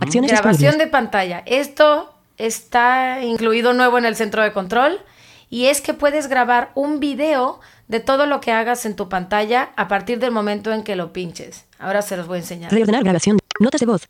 Acciones 0.00 0.30
Grabación 0.30 0.78
de 0.78 0.86
pantalla. 0.86 1.42
Esto 1.46 2.14
está 2.38 3.22
incluido 3.22 3.72
nuevo 3.72 3.98
en 3.98 4.04
el 4.04 4.16
centro 4.16 4.42
de 4.42 4.52
control 4.52 5.00
y 5.50 5.66
es 5.66 5.80
que 5.80 5.94
puedes 5.94 6.28
grabar 6.28 6.70
un 6.74 6.98
video 7.00 7.60
de 7.88 8.00
todo 8.00 8.26
lo 8.26 8.40
que 8.40 8.52
hagas 8.52 8.86
en 8.86 8.96
tu 8.96 9.08
pantalla 9.08 9.70
a 9.76 9.86
partir 9.88 10.18
del 10.18 10.30
momento 10.30 10.72
en 10.72 10.82
que 10.82 10.96
lo 10.96 11.12
pinches. 11.12 11.66
Ahora 11.78 12.00
se 12.02 12.16
los 12.16 12.26
voy 12.26 12.36
a 12.36 12.40
enseñar. 12.40 12.72
Reordenar 12.72 13.02
grabación. 13.04 13.36
de- 13.36 13.42
Notas 13.64 13.80
de 13.80 13.86
voz. 13.86 14.08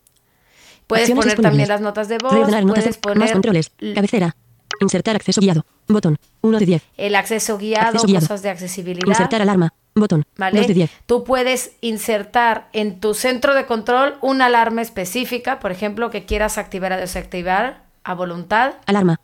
Puedes 0.87 1.05
acciones 1.09 1.25
poner 1.35 1.41
también 1.43 1.69
las 1.69 1.81
notas 1.81 2.09
de 2.09 2.19
voz, 2.19 2.33
Reordenar 2.33 2.64
notas 2.64 2.85
puedes 2.85 2.97
de 2.97 3.00
poner 3.00 3.19
Más 3.19 3.33
controles. 3.33 3.73
Cabecera. 3.95 4.37
Insertar 4.81 5.17
acceso 5.17 5.41
guiado. 5.41 5.64
Botón. 5.88 6.19
1 6.43 6.59
de 6.59 6.67
10. 6.67 6.83
el 6.97 7.14
acceso 7.14 7.57
guiado, 7.59 7.87
Acceso 7.88 8.07
guiado. 8.07 8.25
cosas 8.26 8.43
de 8.43 8.50
accesibilidad. 8.50 9.07
Insertar 9.07 9.43
alarma. 9.43 9.73
Botón. 9.95 10.25
¿Vale? 10.37 10.59
2 10.59 10.67
de 10.69 10.75
10. 10.75 10.91
Tú 11.07 11.23
puedes 11.25 11.73
insertar 11.81 12.69
en 12.73 12.99
tu 13.01 13.15
centro 13.15 13.55
de 13.55 13.67
control 13.67 14.17
una 14.23 14.47
alarma 14.47 14.81
específica, 14.83 15.59
por 15.61 15.71
ejemplo, 15.73 16.11
que 16.11 16.25
quieras 16.25 16.57
activar 16.59 16.93
o 16.93 16.97
desactivar 16.97 17.83
a 18.05 18.15
voluntad. 18.15 18.75
Alarma. 18.87 19.21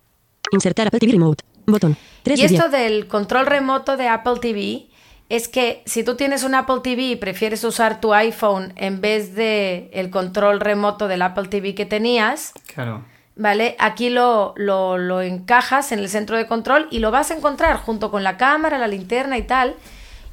Insertar 0.53 0.89
Apple 0.89 1.01
TV 1.01 1.13
Remote. 1.13 1.45
Botón. 1.67 1.97
3 2.23 2.39
Y 2.39 2.43
de 2.43 2.49
10. 2.49 2.61
esto 2.61 2.71
del 2.77 3.09
control 3.09 3.47
remoto 3.47 3.97
de 3.97 4.09
Apple 4.09 4.37
TV 4.41 4.87
es 5.29 5.49
que 5.49 5.83
si 5.85 6.05
tú 6.05 6.15
tienes 6.17 6.43
un 6.43 6.55
Apple 6.55 6.81
TV 6.83 7.03
y 7.03 7.17
prefieres 7.17 7.63
usar 7.65 8.01
tu 8.01 8.15
iPhone 8.15 8.73
en 8.77 9.01
vez 9.03 9.35
de 9.35 9.91
el 9.93 10.09
control 10.11 10.61
remoto 10.61 11.09
del 11.09 11.21
Apple 11.23 11.49
TV 11.49 11.75
que 11.75 11.85
tenías, 11.85 12.53
Claro. 12.67 13.05
¿vale? 13.37 13.77
Aquí 13.79 14.09
lo, 14.09 14.55
lo, 14.57 14.97
lo 14.97 15.21
encajas 15.21 15.93
en 15.93 15.99
el 15.99 16.09
centro 16.09 16.37
de 16.39 16.47
control 16.47 16.89
y 16.91 17.01
lo 17.01 17.11
vas 17.11 17.31
a 17.31 17.35
encontrar 17.37 17.77
junto 17.77 18.11
con 18.11 18.23
la 18.25 18.37
cámara, 18.39 18.79
la 18.79 18.89
linterna 18.89 19.37
y 19.37 19.43
tal. 19.43 19.75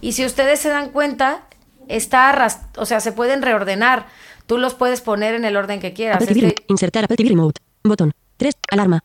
Y 0.05 0.11
si 0.11 0.23
ustedes 0.23 0.59
se 0.59 0.69
dan 0.69 0.89
cuenta, 0.91 1.47
está 1.87 2.29
arras- 2.29 2.61
o 2.77 2.85
sea, 2.85 2.99
se 2.99 3.11
pueden 3.11 3.41
reordenar. 3.41 4.05
Tú 4.45 4.59
los 4.59 4.75
puedes 4.75 5.01
poner 5.01 5.33
en 5.33 5.45
el 5.45 5.57
orden 5.57 5.79
que 5.79 5.93
quieras. 5.93 6.17
Apple 6.17 6.27
TV 6.27 6.39
Este- 6.39 6.47
Remote. 6.49 6.65
Insertar 6.67 7.03
Apple 7.05 7.17
TV 7.17 7.29
Remote. 7.29 7.61
Botón. 7.83 8.11
3. 8.37 8.53
Alarma. 8.69 9.03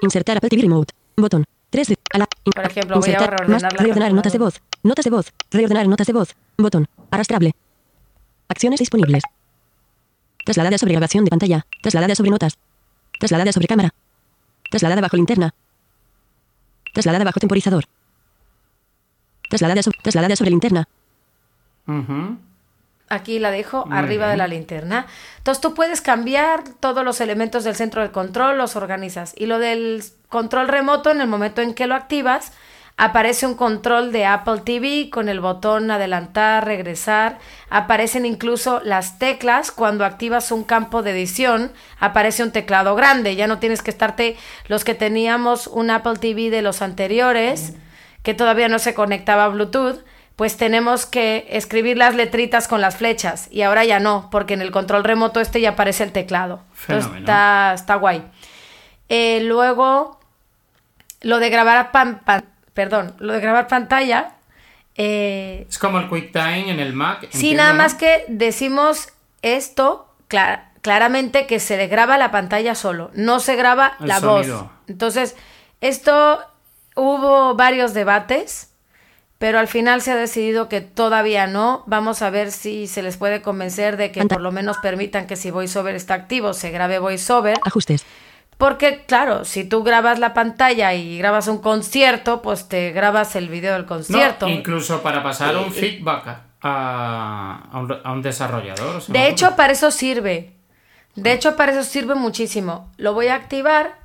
Insertar 0.00 0.38
Apple 0.38 0.48
TV 0.48 0.62
Remote. 0.62 0.94
Botón. 1.18 1.44
3 1.68 1.88
de 1.88 1.98
ala- 2.14 2.26
in- 2.44 2.52
Por 2.52 2.64
ejemplo, 2.64 2.96
voy 3.00 3.04
a 3.10 3.12
insertar 3.12 3.30
reordenar 3.38 3.62
más- 3.74 3.82
reordenar 3.82 4.12
notas 4.14 4.32
de 4.32 4.38
voz. 4.38 4.62
Notas 4.82 5.04
de 5.04 5.10
voz. 5.10 5.26
Reordenar 5.50 5.86
notas 5.88 6.06
de 6.06 6.12
voz. 6.14 6.34
Botón. 6.56 6.88
Arrastrable. 7.10 7.52
Acciones 8.48 8.80
disponibles. 8.80 9.24
Trasladada 10.46 10.78
sobre 10.78 10.92
grabación 10.94 11.24
de 11.26 11.30
pantalla. 11.30 11.66
Trasladada 11.82 12.14
sobre 12.14 12.30
notas. 12.30 12.56
Trasladada 13.18 13.52
sobre 13.52 13.66
cámara. 13.66 13.92
Trasladada 14.70 15.02
bajo 15.02 15.16
linterna. 15.18 15.52
Trasladada 16.94 17.24
bajo 17.24 17.40
temporizador. 17.40 17.84
Trasladada, 19.48 19.82
so- 19.82 19.90
trasladada 20.02 20.36
sobre 20.36 20.50
linterna. 20.50 20.88
Aquí 23.08 23.38
la 23.38 23.50
dejo 23.50 23.84
Muy 23.86 23.96
arriba 23.98 24.28
de 24.28 24.36
la 24.36 24.46
linterna. 24.46 25.06
Entonces 25.38 25.60
tú 25.60 25.74
puedes 25.74 26.00
cambiar 26.00 26.64
todos 26.80 27.04
los 27.04 27.20
elementos 27.20 27.62
del 27.64 27.74
centro 27.76 28.02
de 28.02 28.10
control, 28.10 28.56
los 28.58 28.76
organizas. 28.76 29.34
Y 29.36 29.46
lo 29.46 29.58
del 29.58 30.02
control 30.28 30.68
remoto, 30.68 31.10
en 31.10 31.20
el 31.20 31.28
momento 31.28 31.60
en 31.60 31.74
que 31.74 31.86
lo 31.86 31.94
activas, 31.94 32.52
aparece 32.96 33.46
un 33.46 33.54
control 33.54 34.10
de 34.10 34.24
Apple 34.24 34.62
TV 34.64 35.10
con 35.10 35.28
el 35.28 35.40
botón 35.40 35.90
adelantar, 35.90 36.64
regresar. 36.64 37.38
Aparecen 37.68 38.24
incluso 38.24 38.80
las 38.82 39.18
teclas. 39.18 39.70
Cuando 39.70 40.04
activas 40.06 40.50
un 40.50 40.64
campo 40.64 41.02
de 41.02 41.10
edición, 41.10 41.72
aparece 42.00 42.42
un 42.42 42.52
teclado 42.52 42.94
grande. 42.96 43.36
Ya 43.36 43.46
no 43.46 43.58
tienes 43.58 43.82
que 43.82 43.90
estarte 43.90 44.36
los 44.66 44.82
que 44.82 44.94
teníamos 44.94 45.66
un 45.66 45.90
Apple 45.90 46.14
TV 46.18 46.48
de 46.50 46.62
los 46.62 46.80
anteriores, 46.82 47.74
que 48.24 48.34
todavía 48.34 48.68
no 48.68 48.80
se 48.80 48.92
conectaba 48.94 49.44
a 49.44 49.48
Bluetooth 49.48 50.00
pues 50.34 50.56
tenemos 50.56 51.06
que 51.06 51.46
escribir 51.50 51.96
las 51.96 52.16
letritas 52.16 52.66
con 52.66 52.80
las 52.80 52.96
flechas 52.96 53.46
y 53.52 53.62
ahora 53.62 53.84
ya 53.84 54.00
no, 54.00 54.28
porque 54.32 54.54
en 54.54 54.62
el 54.62 54.72
control 54.72 55.04
remoto 55.04 55.40
este 55.40 55.60
ya 55.60 55.70
aparece 55.70 56.02
el 56.02 56.10
teclado. 56.10 56.60
Entonces 56.72 57.04
Fenómeno. 57.04 57.18
está, 57.20 57.72
está 57.76 57.94
guay. 57.94 58.24
Eh, 59.08 59.42
luego, 59.44 60.18
lo 61.20 61.38
de 61.38 61.50
grabar 61.50 61.92
pan- 61.92 62.20
pan- 62.24 62.46
perdón, 62.72 63.14
lo 63.20 63.32
de 63.32 63.38
grabar 63.38 63.68
pantalla, 63.68 64.32
eh, 64.96 65.66
Es 65.68 65.78
como 65.78 66.00
el 66.00 66.08
QuickTime 66.08 66.68
en 66.70 66.80
el 66.80 66.94
Mac. 66.94 67.28
sí, 67.30 67.54
nada 67.54 67.72
más 67.72 67.94
que 67.94 68.24
decimos 68.26 69.10
esto 69.42 70.08
cla- 70.28 70.64
claramente 70.82 71.46
que 71.46 71.60
se 71.60 71.76
le 71.76 71.86
graba 71.86 72.18
la 72.18 72.32
pantalla 72.32 72.74
solo, 72.74 73.12
no 73.14 73.38
se 73.38 73.54
graba 73.54 73.96
El 74.00 74.08
la 74.08 74.18
sonido. 74.18 74.62
voz. 74.62 74.70
Entonces, 74.88 75.36
esto 75.80 76.40
hubo 76.94 77.54
varios 77.54 77.94
debates, 77.94 78.70
pero 79.38 79.58
al 79.58 79.68
final 79.68 80.00
se 80.00 80.12
ha 80.12 80.16
decidido 80.16 80.68
que 80.68 80.80
todavía 80.80 81.46
no. 81.46 81.82
Vamos 81.86 82.22
a 82.22 82.30
ver 82.30 82.50
si 82.52 82.86
se 82.86 83.02
les 83.02 83.16
puede 83.16 83.42
convencer 83.42 83.96
de 83.96 84.10
que 84.12 84.24
por 84.24 84.40
lo 84.40 84.52
menos 84.52 84.78
permitan 84.78 85.26
que 85.26 85.36
si 85.36 85.50
VoiceOver 85.50 85.94
está 85.94 86.14
activo, 86.14 86.52
se 86.54 86.70
grabe 86.70 86.98
VoiceOver. 86.98 87.58
Ajustes. 87.64 88.04
Porque, 88.56 89.04
claro, 89.04 89.44
si 89.44 89.64
tú 89.64 89.82
grabas 89.82 90.20
la 90.20 90.32
pantalla 90.32 90.94
y 90.94 91.18
grabas 91.18 91.48
un 91.48 91.58
concierto, 91.58 92.40
pues 92.40 92.68
te 92.68 92.92
grabas 92.92 93.34
el 93.34 93.48
video 93.48 93.72
del 93.72 93.82
No, 93.82 93.88
concierto. 93.88 94.48
incluso 94.48 95.02
para 95.02 95.22
pasar 95.24 95.56
un 95.56 95.72
feedback 95.72 96.38
a, 96.62 97.68
a 97.72 97.78
un, 97.80 97.92
a 98.04 98.12
un 98.12 98.22
desarrollador. 98.22 99.04
De 99.08 99.28
hecho, 99.28 99.56
para 99.56 99.72
eso 99.72 99.90
sirve. 99.90 100.52
De 101.16 101.32
hecho, 101.32 101.56
para 101.56 101.72
eso 101.72 101.82
sirve 101.82 102.14
muchísimo. 102.14 102.90
Lo 102.96 103.12
voy 103.12 103.26
a 103.26 103.34
activar. 103.34 103.96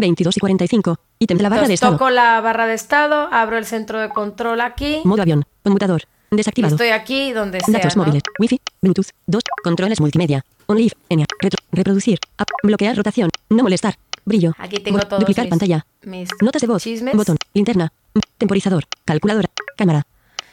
22 0.00 0.36
y 0.36 0.40
45. 0.40 0.96
Ítem 1.18 1.36
de 1.36 1.42
la 1.42 1.48
barra 1.48 1.68
de 1.68 1.74
estado. 1.74 1.92
toco 1.92 2.10
la 2.10 2.40
barra 2.40 2.66
de 2.66 2.74
estado, 2.74 3.28
abro 3.30 3.58
el 3.58 3.64
centro 3.66 4.00
de 4.00 4.08
control 4.10 4.60
aquí. 4.60 5.00
Modo 5.04 5.22
avión. 5.22 5.44
Conmutador. 5.62 6.02
Desactivado. 6.30 6.74
Estoy 6.76 6.88
aquí 6.90 7.32
donde 7.32 7.60
sea. 7.60 7.72
Datos 7.74 7.96
¿no? 7.96 8.04
móviles. 8.04 8.22
Wi-Fi. 8.38 8.60
Bluetooth. 8.82 9.08
2. 9.26 9.42
Controles 9.64 10.00
multimedia. 10.00 10.44
On 10.66 10.76
live. 10.76 10.92
Enya. 11.08 11.26
Retro. 11.40 11.58
Reproducir. 11.72 12.18
Bloquear 12.62 12.96
rotación. 12.96 13.30
No 13.48 13.62
molestar. 13.64 13.96
Brillo. 14.24 14.52
Aquí 14.58 14.78
tengo 14.78 15.00
todos 15.00 15.20
Duplicar 15.20 15.44
mis- 15.46 15.50
pantalla. 15.50 15.86
mis 16.02 16.28
Notas 16.40 16.60
de 16.62 16.68
voz. 16.68 16.82
chismes. 16.84 17.16
Botón. 17.16 17.36
Linterna. 17.54 17.92
Temporizador. 18.38 18.84
Calculadora. 19.04 19.48
Cámara. 19.76 20.06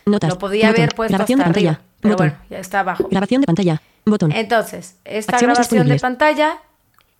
Notas. 0.05 0.29
Lo 0.31 0.39
podía 0.39 0.67
Botón. 0.69 0.81
haber 0.81 0.95
puesto 0.95 1.11
Grabación 1.13 1.39
hasta 1.41 1.49
de 1.49 1.53
pantalla. 1.53 1.69
arriba. 1.71 1.83
Pero 2.01 2.13
Botón. 2.15 2.27
bueno, 2.29 2.43
ya 2.49 2.59
está 2.59 2.79
abajo. 2.79 3.07
Grabación 3.11 3.41
de 3.41 3.45
pantalla. 3.47 3.81
Botón. 4.05 4.31
Entonces, 4.31 4.95
esta 5.05 5.33
Acciones 5.33 5.57
grabación 5.57 5.87
de 5.89 5.99
pantalla, 5.99 6.57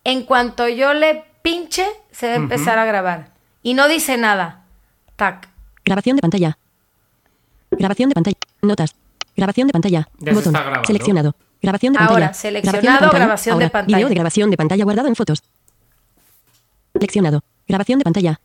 en 0.03 0.24
cuanto 0.24 0.67
yo 0.69 0.93
le 0.93 1.25
pinche, 1.51 1.86
se 2.12 2.27
va 2.27 2.34
a 2.34 2.36
empezar 2.36 2.77
a 2.77 2.86
grabar. 2.86 3.30
Y 3.63 3.74
no 3.74 3.88
dice 3.88 4.18
nada. 4.18 4.63
Tac. 5.16 5.48
Grabación 5.86 6.16
de 6.18 6.22
pantalla. 6.22 6.58
Grabación 7.72 8.10
de 8.10 8.16
pantalla. 8.16 8.38
Notas. 8.62 8.96
Grabación 9.36 9.68
de 9.68 9.72
pantalla. 9.74 10.10
Ya 10.20 10.32
se 10.32 10.36
Botón. 10.36 10.56
está. 10.56 10.82
Seleccionado. 10.86 11.36
Grabación 11.62 11.94
de 11.94 12.00
Ahora, 12.00 12.10
pantalla. 12.13 12.34
seleccionado, 12.34 13.10
grabación 13.12 13.60
de 13.60 13.70
pantalla. 13.70 13.98
Video 13.98 14.10
de 14.10 14.16
grabación 14.16 14.51
de 14.51 14.58
pantalla 14.58 14.84
guardado 14.84 15.08
en 15.08 15.16
fotos. 15.16 15.42
Seleccionado. 16.94 17.44
Grabación 17.68 18.00
de 18.00 18.04
pantalla. 18.04 18.39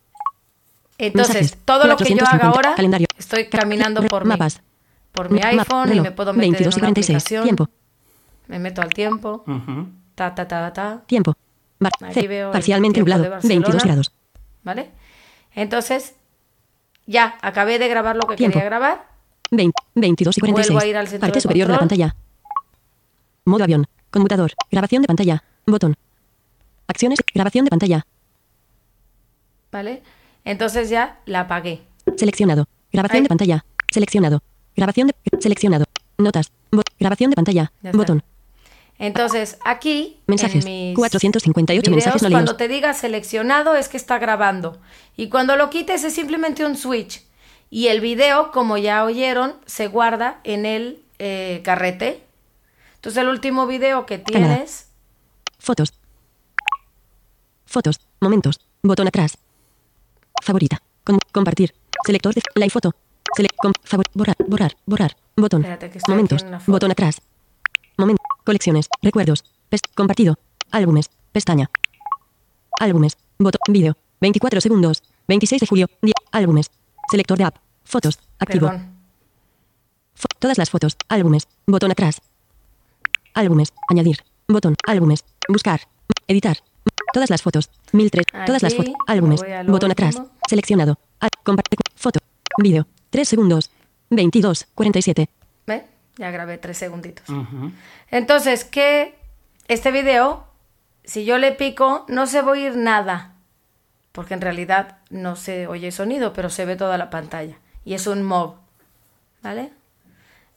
Entonces, 0.98 1.34
Mensajes. 1.34 1.58
todo 1.64 1.86
lo 1.86 1.96
que 1.96 2.04
yo 2.04 2.16
450. 2.16 2.30
haga 2.36 2.46
ahora, 2.54 2.74
Calendario. 2.76 3.06
estoy 3.18 3.46
caminando 3.48 4.02
por 4.04 4.24
mi, 4.24 4.28
Mapas. 4.28 4.60
por 5.12 5.30
mi 5.30 5.40
Map- 5.40 5.58
iPhone 5.58 5.92
y 5.96 6.00
me 6.00 6.12
puedo 6.12 6.32
meter 6.32 6.42
22 6.50 6.74
y 6.74 6.78
en 6.78 6.84
una 6.84 6.86
46. 6.92 7.16
aplicación. 7.16 7.42
Tiempo. 7.44 7.68
Me 8.46 8.58
meto 8.58 8.80
al 8.82 8.90
tiempo. 8.94 9.44
Ta, 10.14 10.34
ta, 10.34 10.46
ta, 10.46 10.72
ta. 10.72 11.02
Tiempo. 11.06 11.34
Bar- 11.82 11.92
Aquí 12.10 12.20
C. 12.20 12.28
veo 12.28 12.46
el 12.48 12.52
Parcialmente 12.52 13.00
nublado. 13.00 13.30
Barcelona. 13.30 13.48
22 13.66 13.84
grados. 13.84 14.12
¿Vale? 14.62 14.90
Entonces, 15.54 16.14
ya, 17.06 17.36
acabé 17.42 17.78
de 17.78 17.88
grabar 17.88 18.16
lo 18.16 18.22
que 18.26 18.36
Tiempo. 18.36 18.54
quería 18.54 18.68
grabar. 18.68 19.06
20, 19.50 19.72
22 19.94 20.38
y 20.38 20.40
46. 20.40 20.72
Vuelvo 20.72 20.84
a 20.84 20.88
ir 20.88 20.96
al 20.96 21.08
centro 21.08 21.20
Parte 21.26 21.36
de 21.36 21.40
superior 21.42 21.66
de 21.68 21.72
la 21.74 21.78
pantalla. 21.78 22.16
Modo 23.44 23.64
avión. 23.64 23.86
Conmutador. 24.10 24.52
Grabación 24.70 25.02
de 25.02 25.06
pantalla. 25.08 25.42
Botón. 25.66 25.96
Acciones. 26.86 27.18
Grabación 27.34 27.64
de 27.66 27.70
pantalla. 27.70 28.06
¿Vale? 29.70 30.02
Entonces 30.44 30.90
ya 30.90 31.20
la 31.26 31.40
apagué. 31.40 31.82
Seleccionado. 32.16 32.66
Grabación 32.92 33.16
Ahí. 33.18 33.22
de 33.22 33.28
pantalla. 33.28 33.64
Seleccionado. 33.90 34.42
Grabación 34.76 35.08
de. 35.08 35.14
Seleccionado. 35.40 35.84
Notas. 36.18 36.52
Bo- 36.70 36.82
grabación 36.98 37.30
de 37.30 37.36
pantalla. 37.36 37.72
Botón. 37.92 38.22
Entonces, 38.98 39.58
aquí 39.64 40.20
Mensajes. 40.26 40.64
en 40.64 40.88
mis 40.90 40.96
458 40.96 41.90
videos, 41.90 41.96
mensajes 42.04 42.22
no 42.22 42.30
cuando 42.30 42.56
te 42.56 42.68
diga 42.68 42.94
seleccionado 42.94 43.74
es 43.74 43.88
que 43.88 43.96
está 43.96 44.18
grabando. 44.18 44.78
Y 45.16 45.28
cuando 45.28 45.56
lo 45.56 45.70
quites 45.70 46.04
es 46.04 46.14
simplemente 46.14 46.64
un 46.64 46.76
switch. 46.76 47.22
Y 47.70 47.88
el 47.88 48.00
video, 48.00 48.50
como 48.52 48.76
ya 48.78 49.02
oyeron, 49.04 49.54
se 49.66 49.88
guarda 49.88 50.40
en 50.44 50.66
el 50.66 51.02
eh, 51.18 51.62
carrete. 51.64 52.22
Entonces 52.96 53.20
el 53.22 53.28
último 53.28 53.66
video 53.66 54.06
que 54.06 54.18
tienes, 54.18 54.88
Fotos. 55.58 55.92
Fotos. 57.66 58.00
Momentos. 58.20 58.60
Botón 58.82 59.08
atrás. 59.08 59.38
Favorita. 60.42 60.82
Com- 61.04 61.18
compartir. 61.32 61.74
Selector 62.04 62.34
de 62.34 62.42
la 62.54 62.68
foto. 62.68 62.94
Favor- 63.84 64.06
borrar, 64.12 64.36
borrar, 64.46 64.76
borrar. 64.86 65.16
Botón. 65.36 65.62
Espérate, 65.62 65.90
que 65.90 65.98
estoy 65.98 66.14
Momentos. 66.14 66.44
Botón 66.66 66.90
atrás. 66.90 67.22
Momento. 67.98 68.22
Colecciones. 68.44 68.88
Recuerdos. 69.02 69.44
Compartido. 69.94 70.38
Álbumes. 70.70 71.10
Pestaña. 71.32 71.70
Álbumes. 72.80 73.16
Botón. 73.38 73.60
Vídeo. 73.68 73.96
24 74.20 74.60
segundos. 74.60 75.02
26 75.28 75.60
de 75.60 75.66
julio. 75.66 75.86
10. 76.02 76.14
Álbumes. 76.32 76.70
Selector 77.10 77.38
de 77.38 77.44
app. 77.44 77.56
Fotos. 77.84 78.18
Activo. 78.38 78.68
Fo- 78.68 80.28
todas 80.38 80.58
las 80.58 80.70
fotos. 80.70 80.96
Álbumes. 81.08 81.48
Botón 81.66 81.90
atrás. 81.90 82.20
Álbumes. 83.34 83.72
Añadir. 83.88 84.18
Botón. 84.48 84.74
Álbumes. 84.86 85.24
Buscar. 85.48 85.80
Editar. 86.26 86.58
Todas 87.12 87.30
las 87.30 87.42
fotos. 87.42 87.70
1003. 87.92 88.26
Todas 88.46 88.62
las 88.62 88.72
Aquí, 88.74 88.82
fotos. 88.82 88.94
Álbumes. 89.06 89.40
Botón 89.66 89.90
atrás. 89.90 90.20
Seleccionado. 90.48 90.98
Al-. 91.20 91.30
Foto. 91.96 92.20
Vídeo. 92.58 92.86
3 93.10 93.28
segundos. 93.28 93.70
22. 94.10 94.66
47. 94.74 95.28
Ya 96.16 96.30
grabé 96.30 96.58
tres 96.58 96.78
segunditos. 96.78 97.26
Entonces, 98.10 98.64
que 98.64 99.14
este 99.68 99.90
video, 99.90 100.44
si 101.04 101.24
yo 101.24 101.38
le 101.38 101.52
pico, 101.52 102.04
no 102.08 102.26
se 102.26 102.42
va 102.42 102.48
a 102.48 102.52
oír 102.52 102.76
nada. 102.76 103.34
Porque 104.12 104.34
en 104.34 104.42
realidad 104.42 104.98
no 105.08 105.36
se 105.36 105.66
oye 105.66 105.90
sonido, 105.90 106.32
pero 106.32 106.50
se 106.50 106.66
ve 106.66 106.76
toda 106.76 106.98
la 106.98 107.08
pantalla. 107.08 107.56
Y 107.84 107.94
es 107.94 108.06
un 108.06 108.22
mob. 108.22 108.56
¿Vale? 109.42 109.72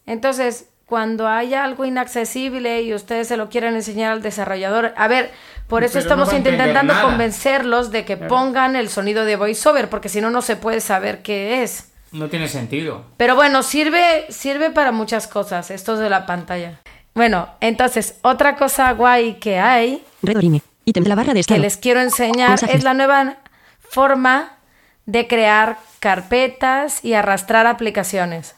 Entonces, 0.05 0.67
cuando 0.85 1.27
haya 1.27 1.63
algo 1.63 1.85
inaccesible 1.85 2.81
y 2.83 2.93
ustedes 2.93 3.27
se 3.27 3.37
lo 3.37 3.49
quieran 3.49 3.75
enseñar 3.75 4.11
al 4.11 4.21
desarrollador, 4.21 4.93
a 4.97 5.07
ver, 5.07 5.31
por 5.67 5.83
eso 5.83 5.93
Pero 5.93 6.03
estamos 6.03 6.33
intentando 6.33 6.93
convencerlos 7.01 7.91
de 7.91 8.05
que 8.05 8.17
pongan 8.17 8.75
el 8.75 8.89
sonido 8.89 9.25
de 9.25 9.35
voiceover, 9.35 9.89
porque 9.89 10.09
si 10.09 10.21
no, 10.21 10.29
no 10.29 10.41
se 10.41 10.55
puede 10.55 10.81
saber 10.81 11.23
qué 11.23 11.63
es. 11.63 11.91
No 12.11 12.29
tiene 12.29 12.47
sentido. 12.47 13.03
Pero 13.17 13.35
bueno, 13.35 13.63
sirve, 13.63 14.25
sirve 14.29 14.69
para 14.69 14.91
muchas 14.91 15.27
cosas, 15.27 15.71
esto 15.71 15.97
de 15.97 16.09
la 16.09 16.25
pantalla. 16.25 16.79
Bueno, 17.13 17.49
entonces, 17.61 18.19
otra 18.21 18.55
cosa 18.55 18.91
guay 18.93 19.35
que 19.39 19.59
hay, 19.59 20.03
Red 20.21 20.37
Orime. 20.37 20.61
Ítem 20.85 21.03
de 21.03 21.09
la 21.09 21.15
barra 21.15 21.33
de 21.33 21.43
que 21.43 21.57
les 21.57 21.77
quiero 21.77 21.99
enseñar, 22.01 22.51
Mensajes. 22.51 22.75
es 22.75 22.83
la 22.83 22.93
nueva 22.93 23.37
forma 23.79 24.57
de 25.05 25.27
crear 25.27 25.77
carpetas 25.99 27.03
y 27.03 27.13
arrastrar 27.13 27.67
aplicaciones. 27.67 28.55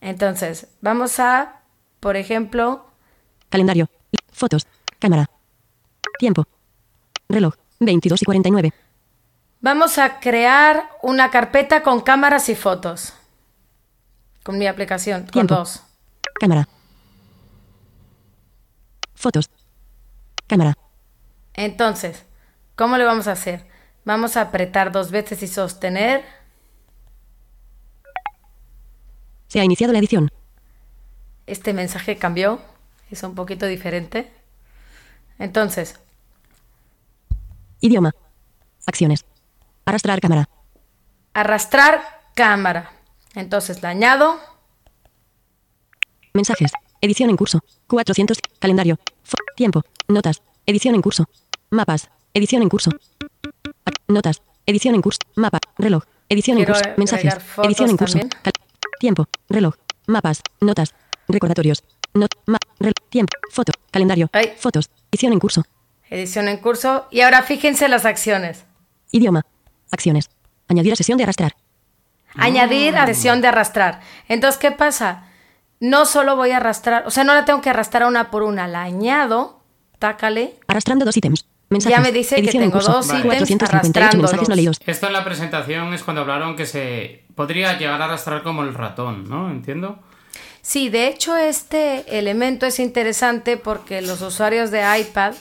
Entonces, 0.00 0.68
vamos 0.80 1.18
a, 1.20 1.60
por 2.00 2.16
ejemplo, 2.16 2.86
Calendario. 3.48 3.88
Fotos. 4.32 4.66
Cámara. 4.98 5.28
Tiempo. 6.18 6.44
Reloj. 7.28 7.54
22 7.80 8.22
y 8.22 8.24
49. 8.24 8.72
Vamos 9.62 9.96
a 9.96 10.20
crear 10.20 10.90
una 11.00 11.30
carpeta 11.30 11.82
con 11.82 12.02
cámaras 12.02 12.50
y 12.50 12.54
fotos. 12.54 13.14
Con 14.42 14.58
mi 14.58 14.66
aplicación, 14.66 15.26
con 15.32 15.46
dos. 15.46 15.82
Cámara. 16.38 16.68
Fotos. 19.14 19.48
Cámara. 20.46 20.76
Entonces, 21.54 22.24
¿cómo 22.74 22.98
le 22.98 23.04
vamos 23.04 23.28
a 23.28 23.32
hacer? 23.32 23.64
Vamos 24.04 24.36
a 24.36 24.42
apretar 24.42 24.90
dos 24.92 25.10
veces 25.10 25.42
y 25.42 25.46
sostener. 25.46 26.24
Se 29.46 29.60
ha 29.60 29.64
iniciado 29.64 29.92
la 29.92 30.00
edición. 30.00 30.28
Este 31.46 31.72
mensaje 31.72 32.16
cambió, 32.16 32.60
es 33.10 33.22
un 33.22 33.34
poquito 33.34 33.66
diferente. 33.66 34.32
Entonces, 35.38 36.00
Idioma. 37.80 38.12
Acciones. 38.86 39.24
Arrastrar 39.84 40.20
cámara. 40.20 40.48
arrastrar 41.34 42.02
cámara. 42.34 42.92
Entonces 43.34 43.82
la 43.82 43.88
añado. 43.90 44.38
Mensajes. 46.34 46.72
Edición 47.00 47.30
en 47.30 47.36
curso. 47.36 47.60
400. 47.88 48.38
Calendario. 48.58 48.98
Tiempo. 49.56 49.82
Notas. 50.08 50.42
Edición 50.66 50.94
en 50.94 51.02
curso. 51.02 51.26
Mapas. 51.70 52.10
Edición 52.34 52.62
en 52.62 52.68
curso. 52.68 52.90
Notas. 54.08 54.42
Edición 54.66 54.94
en 54.94 55.02
curso. 55.02 55.18
Mapa. 55.36 55.58
Reloj. 55.78 56.04
Edición 56.28 56.58
en 56.58 56.64
curso. 56.64 56.84
Mensajes. 56.96 57.34
Edición 57.64 57.90
en 57.90 57.96
curso. 57.96 58.18
tiempo. 59.00 59.26
Reloj. 59.48 59.74
Mapas. 60.06 60.42
Notas. 60.60 60.94
Recordatorios. 61.28 61.82
Not. 62.14 62.30
Ma. 62.46 62.58
Reloj. 62.78 62.94
Tiempo. 63.10 63.32
Foto. 63.50 63.72
Calendario. 63.90 64.30
Ay. 64.32 64.52
Fotos. 64.56 64.90
Edición 65.10 65.32
en 65.32 65.40
curso. 65.40 65.64
Edición 66.08 66.48
en 66.48 66.58
curso. 66.58 67.06
Y 67.10 67.22
ahora 67.22 67.42
fíjense 67.42 67.88
las 67.88 68.04
acciones. 68.04 68.64
Idioma. 69.10 69.44
Acciones. 69.92 70.30
Añadir 70.68 70.92
a 70.92 70.96
sesión 70.96 71.18
de 71.18 71.24
arrastrar. 71.24 71.54
Añadir 72.34 72.96
a 72.96 73.06
sesión 73.06 73.40
de 73.40 73.48
arrastrar. 73.48 74.00
Entonces, 74.28 74.58
¿qué 74.58 74.72
pasa? 74.72 75.28
No 75.80 76.06
solo 76.06 76.34
voy 76.34 76.50
a 76.52 76.56
arrastrar, 76.56 77.04
o 77.06 77.10
sea, 77.10 77.24
no 77.24 77.34
la 77.34 77.44
tengo 77.44 77.60
que 77.60 77.70
arrastrar 77.70 78.06
una 78.06 78.30
por 78.30 78.42
una, 78.42 78.66
la 78.66 78.82
añado, 78.82 79.60
tácale. 79.98 80.54
Arrastrando 80.66 81.04
dos 81.04 81.16
ítems. 81.16 81.44
Mensajes. 81.68 81.96
Ya 81.96 82.02
me 82.02 82.12
dice 82.12 82.36
que 82.36 82.42
Edición 82.42 82.64
tengo 82.64 82.80
dos 82.80 83.08
Vale. 83.08 83.20
ítems 83.20 83.48
458 83.48 84.18
mensajes 84.18 84.48
no 84.48 84.54
leídos. 84.54 84.80
Esto 84.86 85.06
en 85.06 85.12
la 85.12 85.24
presentación 85.24 85.92
es 85.94 86.02
cuando 86.02 86.22
hablaron 86.22 86.54
que 86.54 86.66
se 86.66 87.24
podría 87.34 87.78
llegar 87.78 88.00
a 88.00 88.06
arrastrar 88.06 88.42
como 88.42 88.62
el 88.62 88.74
ratón, 88.74 89.28
¿no? 89.28 89.50
Entiendo. 89.50 89.98
Sí, 90.60 90.88
de 90.90 91.08
hecho 91.08 91.36
este 91.36 92.18
elemento 92.18 92.66
es 92.66 92.78
interesante 92.78 93.56
porque 93.56 94.00
los 94.02 94.22
usuarios 94.22 94.70
de 94.70 94.82
iPad, 95.00 95.34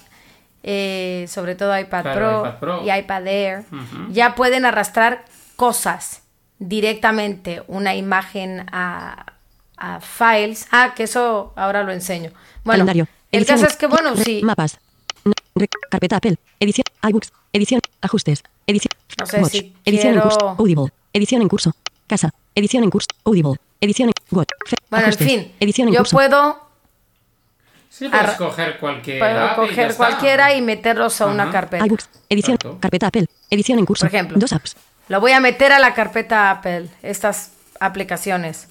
eh, 0.64 1.26
sobre 1.28 1.56
todo 1.56 1.78
iPad, 1.78 2.02
Claro, 2.04 2.20
Pro 2.20 2.40
iPad 2.50 2.60
Pro. 2.60 2.84
y 2.86 2.92
iPad 2.92 3.28
Air, 3.28 3.64
ya 4.10 4.36
pueden 4.36 4.66
arrastrar 4.66 5.26
cosas 5.56 6.22
directamente, 6.60 7.64
una 7.68 7.96
imagen 7.96 8.66
a, 8.72 9.34
a 9.78 10.00
files. 10.00 10.68
Ah, 10.72 10.94
que 10.96 11.04
eso 11.04 11.54
ahora 11.56 11.84
lo 11.84 11.92
enseño. 11.92 12.32
Bueno, 12.64 12.86
Calendario. 12.86 13.08
el 13.32 13.40
Edición 13.40 13.58
caso 13.60 13.68
es 13.72 13.78
que, 13.78 13.88
bueno, 13.88 14.16
sí, 14.16 14.42
Mapas. 14.44 14.80
No- 15.26 15.34
re- 15.56 15.68
carpeta 15.90 16.18
Apple. 16.18 16.38
Edición. 16.60 16.86
iBooks. 17.04 17.32
Edición. 17.54 17.82
Ajustes. 18.02 18.44
Edición. 18.68 18.92
No 19.20 19.26
sé 19.26 19.42
Watch. 19.42 19.52
si 19.52 19.76
edición 19.86 20.14
en 20.16 20.22
curso. 20.22 20.56
Audible. 20.58 20.92
Edición 21.14 21.42
en 21.42 21.48
curso. 21.50 21.74
Casa. 22.08 22.32
Edición 22.56 22.84
en 22.84 22.90
curso. 22.90 23.08
Audible. 23.26 23.56
Edición 23.82 24.10
en. 24.10 24.14
Watch. 24.38 24.50
Fe- 24.68 24.76
bueno, 24.90 25.08
en 25.08 25.14
fin, 25.14 25.52
Edición 25.60 25.88
en 25.90 25.94
yo 25.96 26.00
curso. 26.02 26.16
puedo, 26.16 26.62
Sí, 28.02 28.10
puedes 28.10 28.32
coger 28.32 28.80
cualquier 28.80 29.20
puedo 29.20 29.46
y 29.46 29.56
coger 29.70 29.92
está. 29.92 29.98
cualquiera 29.98 30.56
y 30.56 30.62
meterlos 30.64 31.22
a 31.22 31.28
una 31.28 31.52
carpeta. 31.52 31.86
iBooks. 31.86 32.10
Edición. 32.30 32.56
Exacto. 32.56 32.80
Carpeta 32.80 33.06
Apple. 33.06 33.28
Edición 33.52 33.78
en 33.78 33.86
curso. 33.86 34.08
Por 34.08 34.08
ejemplo. 34.08 34.40
Dos 34.40 34.54
apps. 34.54 34.76
Lo 35.08 35.22
voy 35.22 35.34
a 35.34 35.40
meter 35.40 35.72
a 35.72 35.78
la 35.78 35.94
carpeta 35.94 36.50
Apple, 36.50 36.88
estas 37.04 37.52
aplicaciones. 37.80 38.70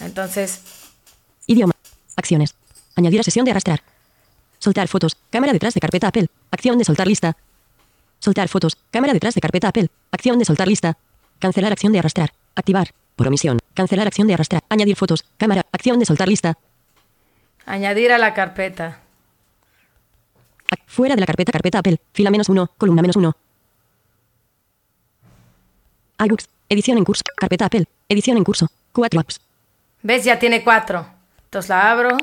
Entonces, 0.00 0.62
Idioma. 1.46 1.74
Acciones. 2.16 2.56
Añadir 2.96 3.20
a 3.20 3.22
sesión 3.22 3.44
de 3.44 3.52
arrastrar. 3.52 3.84
Soltar 4.58 4.88
fotos. 4.88 5.16
Cámara 5.30 5.52
detrás 5.52 5.74
de 5.74 5.80
carpeta 5.80 6.08
Apple. 6.08 6.26
Acción 6.50 6.76
de 6.76 6.84
soltar 6.84 7.06
lista. 7.06 7.36
Soltar 8.18 8.48
fotos. 8.48 8.76
Cámara 8.90 9.12
detrás 9.12 9.36
de 9.36 9.40
carpeta 9.40 9.68
Apple. 9.68 9.90
Acción 10.10 10.40
de 10.40 10.44
soltar 10.44 10.66
lista. 10.66 10.98
Cancelar 11.38 11.70
acción 11.70 11.92
de 11.92 12.00
arrastrar. 12.00 12.32
Activar. 12.56 12.88
Por 13.14 13.28
omisión. 13.28 13.60
Cancelar 13.74 14.08
acción 14.08 14.26
de 14.26 14.34
arrastrar. 14.34 14.64
Añadir 14.68 14.96
fotos. 14.96 15.24
Cámara. 15.36 15.66
Acción 15.70 16.00
de 16.00 16.04
soltar 16.04 16.26
lista. 16.26 16.58
Añadir 17.66 18.12
a 18.12 18.18
la 18.18 18.34
carpeta. 18.34 18.98
Fuera 20.86 21.14
de 21.14 21.20
la 21.20 21.26
carpeta 21.26 21.52
carpeta 21.52 21.78
Apple. 21.78 22.00
Fila 22.12 22.30
menos 22.30 22.48
uno. 22.48 22.70
Columna 22.78 23.02
menos 23.02 23.16
uno. 23.16 23.34
iBooks. 26.18 26.48
Edición 26.68 26.98
en 26.98 27.04
curso. 27.04 27.22
Carpeta 27.36 27.66
Apple. 27.66 27.86
Edición 28.08 28.36
en 28.36 28.44
curso. 28.44 28.68
Cuatro 28.92 29.20
apps. 29.20 29.40
¿Ves? 30.02 30.24
Ya 30.24 30.38
tiene 30.38 30.62
cuatro. 30.62 31.06
Entonces 31.44 31.68
la 31.70 31.90
abro. 31.90 32.16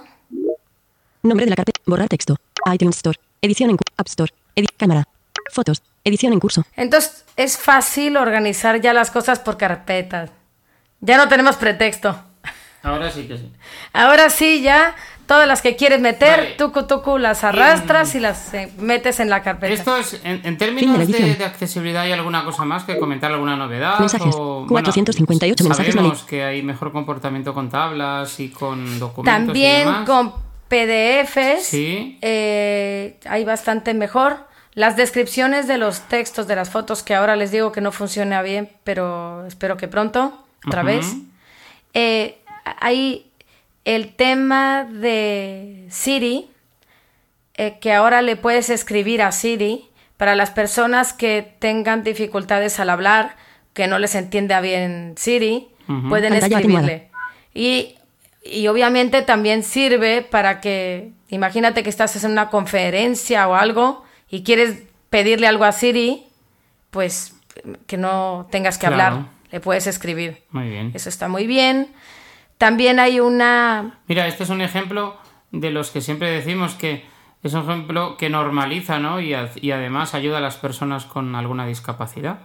Nombre 1.23 1.45
de 1.45 1.49
la 1.49 1.55
carpeta. 1.55 1.81
Borrar 1.85 2.09
texto. 2.09 2.35
iTunes 2.71 2.97
Store. 2.97 3.19
Edición 3.41 3.69
en 3.69 3.77
curso. 3.77 3.93
App 3.97 4.07
Store. 4.07 4.33
Edit. 4.55 4.71
Cámara. 4.77 5.07
Fotos. 5.51 5.81
Edición 6.03 6.33
en 6.33 6.39
curso. 6.39 6.63
Entonces 6.75 7.25
es 7.35 7.57
fácil 7.57 8.17
organizar 8.17 8.81
ya 8.81 8.93
las 8.93 9.11
cosas 9.11 9.39
por 9.39 9.57
carpetas. 9.57 10.31
Ya 11.01 11.17
no 11.17 11.27
tenemos 11.27 11.55
pretexto. 11.55 12.23
Ahora 12.83 13.11
sí 13.11 13.27
que 13.27 13.37
sí. 13.37 13.51
Ahora 13.93 14.29
sí, 14.29 14.61
ya 14.61 14.95
todas 15.29 15.47
las 15.47 15.61
que 15.61 15.75
quieres 15.75 16.01
meter, 16.01 16.37
Vale. 16.37 16.55
tucu 16.57 16.87
tucu, 16.87 17.19
las 17.19 17.43
arrastras 17.43 18.15
y 18.15 18.19
las 18.19 18.51
eh, 18.55 18.71
metes 18.79 19.19
en 19.19 19.29
la 19.29 19.43
carpeta. 19.43 19.71
Esto 19.75 19.95
es, 19.95 20.19
en, 20.23 20.31
en 20.31 20.41
Fin 20.41 20.53
de 20.53 20.57
términos 20.57 21.07
de, 21.07 21.45
accesibilidad, 21.45 22.01
¿hay 22.01 22.11
alguna 22.13 22.43
cosa 22.43 22.65
más 22.65 22.83
que 22.83 22.97
comentar? 22.97 23.31
¿Alguna 23.31 23.55
novedad? 23.55 23.99
Mensajes. 23.99 24.33
O, 24.35 24.65
458 24.67 25.63
mensajes 25.63 25.95
no 25.95 26.01
Sabemos 26.01 26.23
que 26.23 26.43
hay 26.43 26.63
mejor 26.63 26.91
comportamiento 26.91 27.53
con 27.53 27.69
tablas 27.69 28.39
y 28.39 28.49
con 28.49 28.97
documentos 28.97 29.43
y 29.43 29.45
También 29.45 29.85
demás. 29.85 30.07
con 30.07 30.33
PDFs 30.67 31.63
Sí. 31.63 32.17
eh, 32.23 33.19
hay 33.29 33.45
bastante 33.45 33.93
mejor. 33.93 34.47
Las 34.73 34.97
descripciones 34.97 35.67
de 35.67 35.77
los 35.77 36.01
textos 36.07 36.47
de 36.47 36.55
las 36.55 36.71
fotos, 36.71 37.03
que 37.03 37.13
ahora 37.13 37.35
les 37.35 37.51
digo 37.51 37.71
que 37.71 37.81
no 37.81 37.91
funciona 37.91 38.41
bien, 38.41 38.71
pero 38.83 39.45
espero 39.45 39.77
que 39.77 39.87
pronto, 39.87 40.43
otra 40.65 40.81
vez. 40.81 41.05
Eh, 41.93 42.39
hay 42.79 43.28
el 43.85 44.13
tema 44.15 44.83
de 44.85 45.85
Siri, 45.89 46.49
eh, 47.55 47.77
que 47.79 47.93
ahora 47.93 48.21
le 48.21 48.35
puedes 48.35 48.69
escribir 48.69 49.21
a 49.21 49.31
Siri, 49.31 49.85
para 50.17 50.35
las 50.35 50.51
personas 50.51 51.13
que 51.13 51.55
tengan 51.59 52.03
dificultades 52.03 52.79
al 52.79 52.89
hablar, 52.89 53.37
que 53.73 53.87
no 53.87 53.99
les 53.99 54.15
entienda 54.15 54.59
bien 54.59 55.13
Siri, 55.17 55.69
pueden 56.09 56.31
Pantalla 56.33 56.57
escribirle. 56.57 57.09
Y, 57.53 57.95
y 58.43 58.67
obviamente 58.67 59.21
también 59.21 59.63
sirve 59.63 60.21
para 60.21 60.59
que, 60.61 61.11
imagínate 61.29 61.81
que 61.83 61.89
estás 61.89 62.21
en 62.23 62.31
una 62.31 62.49
conferencia 62.49 63.47
o 63.47 63.55
algo 63.55 64.03
y 64.29 64.43
quieres 64.43 64.83
pedirle 65.09 65.47
algo 65.47 65.63
a 65.63 65.71
Siri, 65.71 66.25
pues 66.91 67.33
que 67.87 67.97
no 67.97 68.47
tengas 68.51 68.77
que 68.77 68.87
Claro. 68.87 69.15
hablar, 69.15 69.29
le 69.51 69.59
puedes 69.59 69.87
escribir. 69.87 70.43
Muy 70.51 70.69
bien. 70.69 70.91
Eso 70.93 71.09
está 71.09 71.27
muy 71.27 71.47
bien. 71.47 71.87
También 72.59 72.99
hay 72.99 73.19
una... 73.19 73.99
Mira, 74.07 74.27
este 74.27 74.43
es 74.43 74.49
un 74.49 74.61
ejemplo 74.61 75.17
de 75.51 75.71
los 75.71 75.89
que 75.89 76.01
siempre 76.01 76.29
decimos 76.29 76.75
que 76.75 77.05
es 77.41 77.53
un 77.53 77.61
ejemplo 77.63 78.17
que 78.17 78.29
normaliza, 78.29 78.99
¿no? 78.99 79.19
Y, 79.21 79.33
ad- 79.33 79.55
y 79.55 79.71
además 79.71 80.13
ayuda 80.13 80.37
a 80.37 80.41
las 80.41 80.57
personas 80.57 81.05
con 81.05 81.35
alguna 81.35 81.65
discapacidad. 81.65 82.39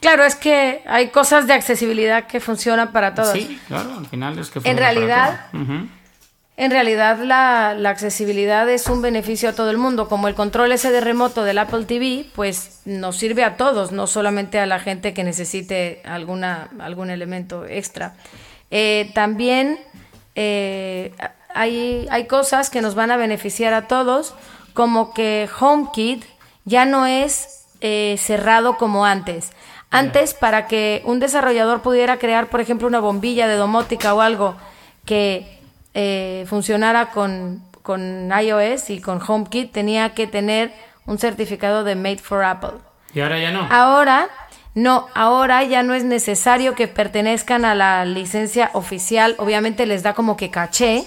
Claro, 0.00 0.24
es 0.24 0.34
que 0.34 0.82
hay 0.86 1.10
cosas 1.10 1.46
de 1.46 1.52
accesibilidad 1.52 2.26
que 2.26 2.40
funcionan 2.40 2.90
para 2.90 3.14
todos. 3.14 3.32
Sí, 3.32 3.60
claro, 3.68 3.92
al 3.98 4.06
final 4.06 4.38
es 4.38 4.48
que 4.50 4.60
En 4.60 4.62
funciona 4.64 4.76
para 4.80 4.90
realidad- 4.92 5.46
todo. 5.52 5.62
Ujú. 5.62 5.88
En 6.56 6.70
realidad 6.70 7.18
la, 7.22 7.74
la 7.74 7.88
accesibilidad 7.90 8.68
es 8.68 8.86
un 8.86 9.00
beneficio 9.02 9.48
a 9.50 9.52
todo 9.54 9.70
el 9.70 9.78
mundo. 9.78 10.08
Como 10.08 10.26
el 10.28 10.34
control 10.34 10.72
ese 10.72 10.90
de 10.90 11.00
remoto 11.00 11.42
del 11.44 11.56
Apple 11.58 11.84
TV, 11.84 12.26
pues 12.34 12.80
nos 12.86 13.16
sirve 13.16 13.44
a 13.44 13.56
todos, 13.56 13.92
no 13.92 14.06
solamente 14.06 14.58
a 14.58 14.66
la 14.66 14.78
gente 14.78 15.14
que 15.14 15.22
necesite 15.24 16.02
alguna, 16.04 16.68
algún 16.78 17.08
elemento 17.10 17.64
extra. 17.66 18.14
Eh, 18.70 19.10
también 19.14 19.78
eh, 20.34 21.12
hay, 21.54 22.06
hay 22.10 22.26
cosas 22.26 22.70
que 22.70 22.80
nos 22.80 22.94
van 22.94 23.10
a 23.10 23.16
beneficiar 23.16 23.74
a 23.74 23.88
todos, 23.88 24.34
como 24.74 25.12
que 25.12 25.48
HomeKit 25.58 26.24
ya 26.64 26.84
no 26.84 27.06
es 27.06 27.66
eh, 27.80 28.16
cerrado 28.18 28.76
como 28.76 29.04
antes. 29.04 29.52
Antes, 29.90 30.34
para 30.34 30.68
que 30.68 31.02
un 31.04 31.18
desarrollador 31.18 31.82
pudiera 31.82 32.18
crear, 32.18 32.46
por 32.46 32.60
ejemplo, 32.60 32.86
una 32.86 33.00
bombilla 33.00 33.48
de 33.48 33.56
domótica 33.56 34.14
o 34.14 34.20
algo 34.20 34.54
que 35.04 35.58
eh, 35.94 36.44
funcionara 36.48 37.10
con, 37.10 37.62
con 37.82 38.30
iOS 38.30 38.90
y 38.90 39.00
con 39.00 39.20
HomeKit, 39.20 39.72
tenía 39.72 40.14
que 40.14 40.28
tener 40.28 40.72
un 41.06 41.18
certificado 41.18 41.82
de 41.82 41.96
Made 41.96 42.18
for 42.18 42.44
Apple. 42.44 42.78
Y 43.12 43.20
ahora 43.20 43.40
ya 43.40 43.50
no. 43.50 43.66
Ahora, 43.68 44.28
no, 44.74 45.08
ahora 45.14 45.64
ya 45.64 45.82
no 45.82 45.94
es 45.94 46.04
necesario 46.04 46.74
que 46.74 46.86
pertenezcan 46.86 47.64
a 47.64 47.74
la 47.74 48.04
licencia 48.04 48.70
oficial. 48.74 49.34
Obviamente 49.38 49.86
les 49.86 50.02
da 50.02 50.14
como 50.14 50.36
que 50.36 50.50
caché, 50.50 51.04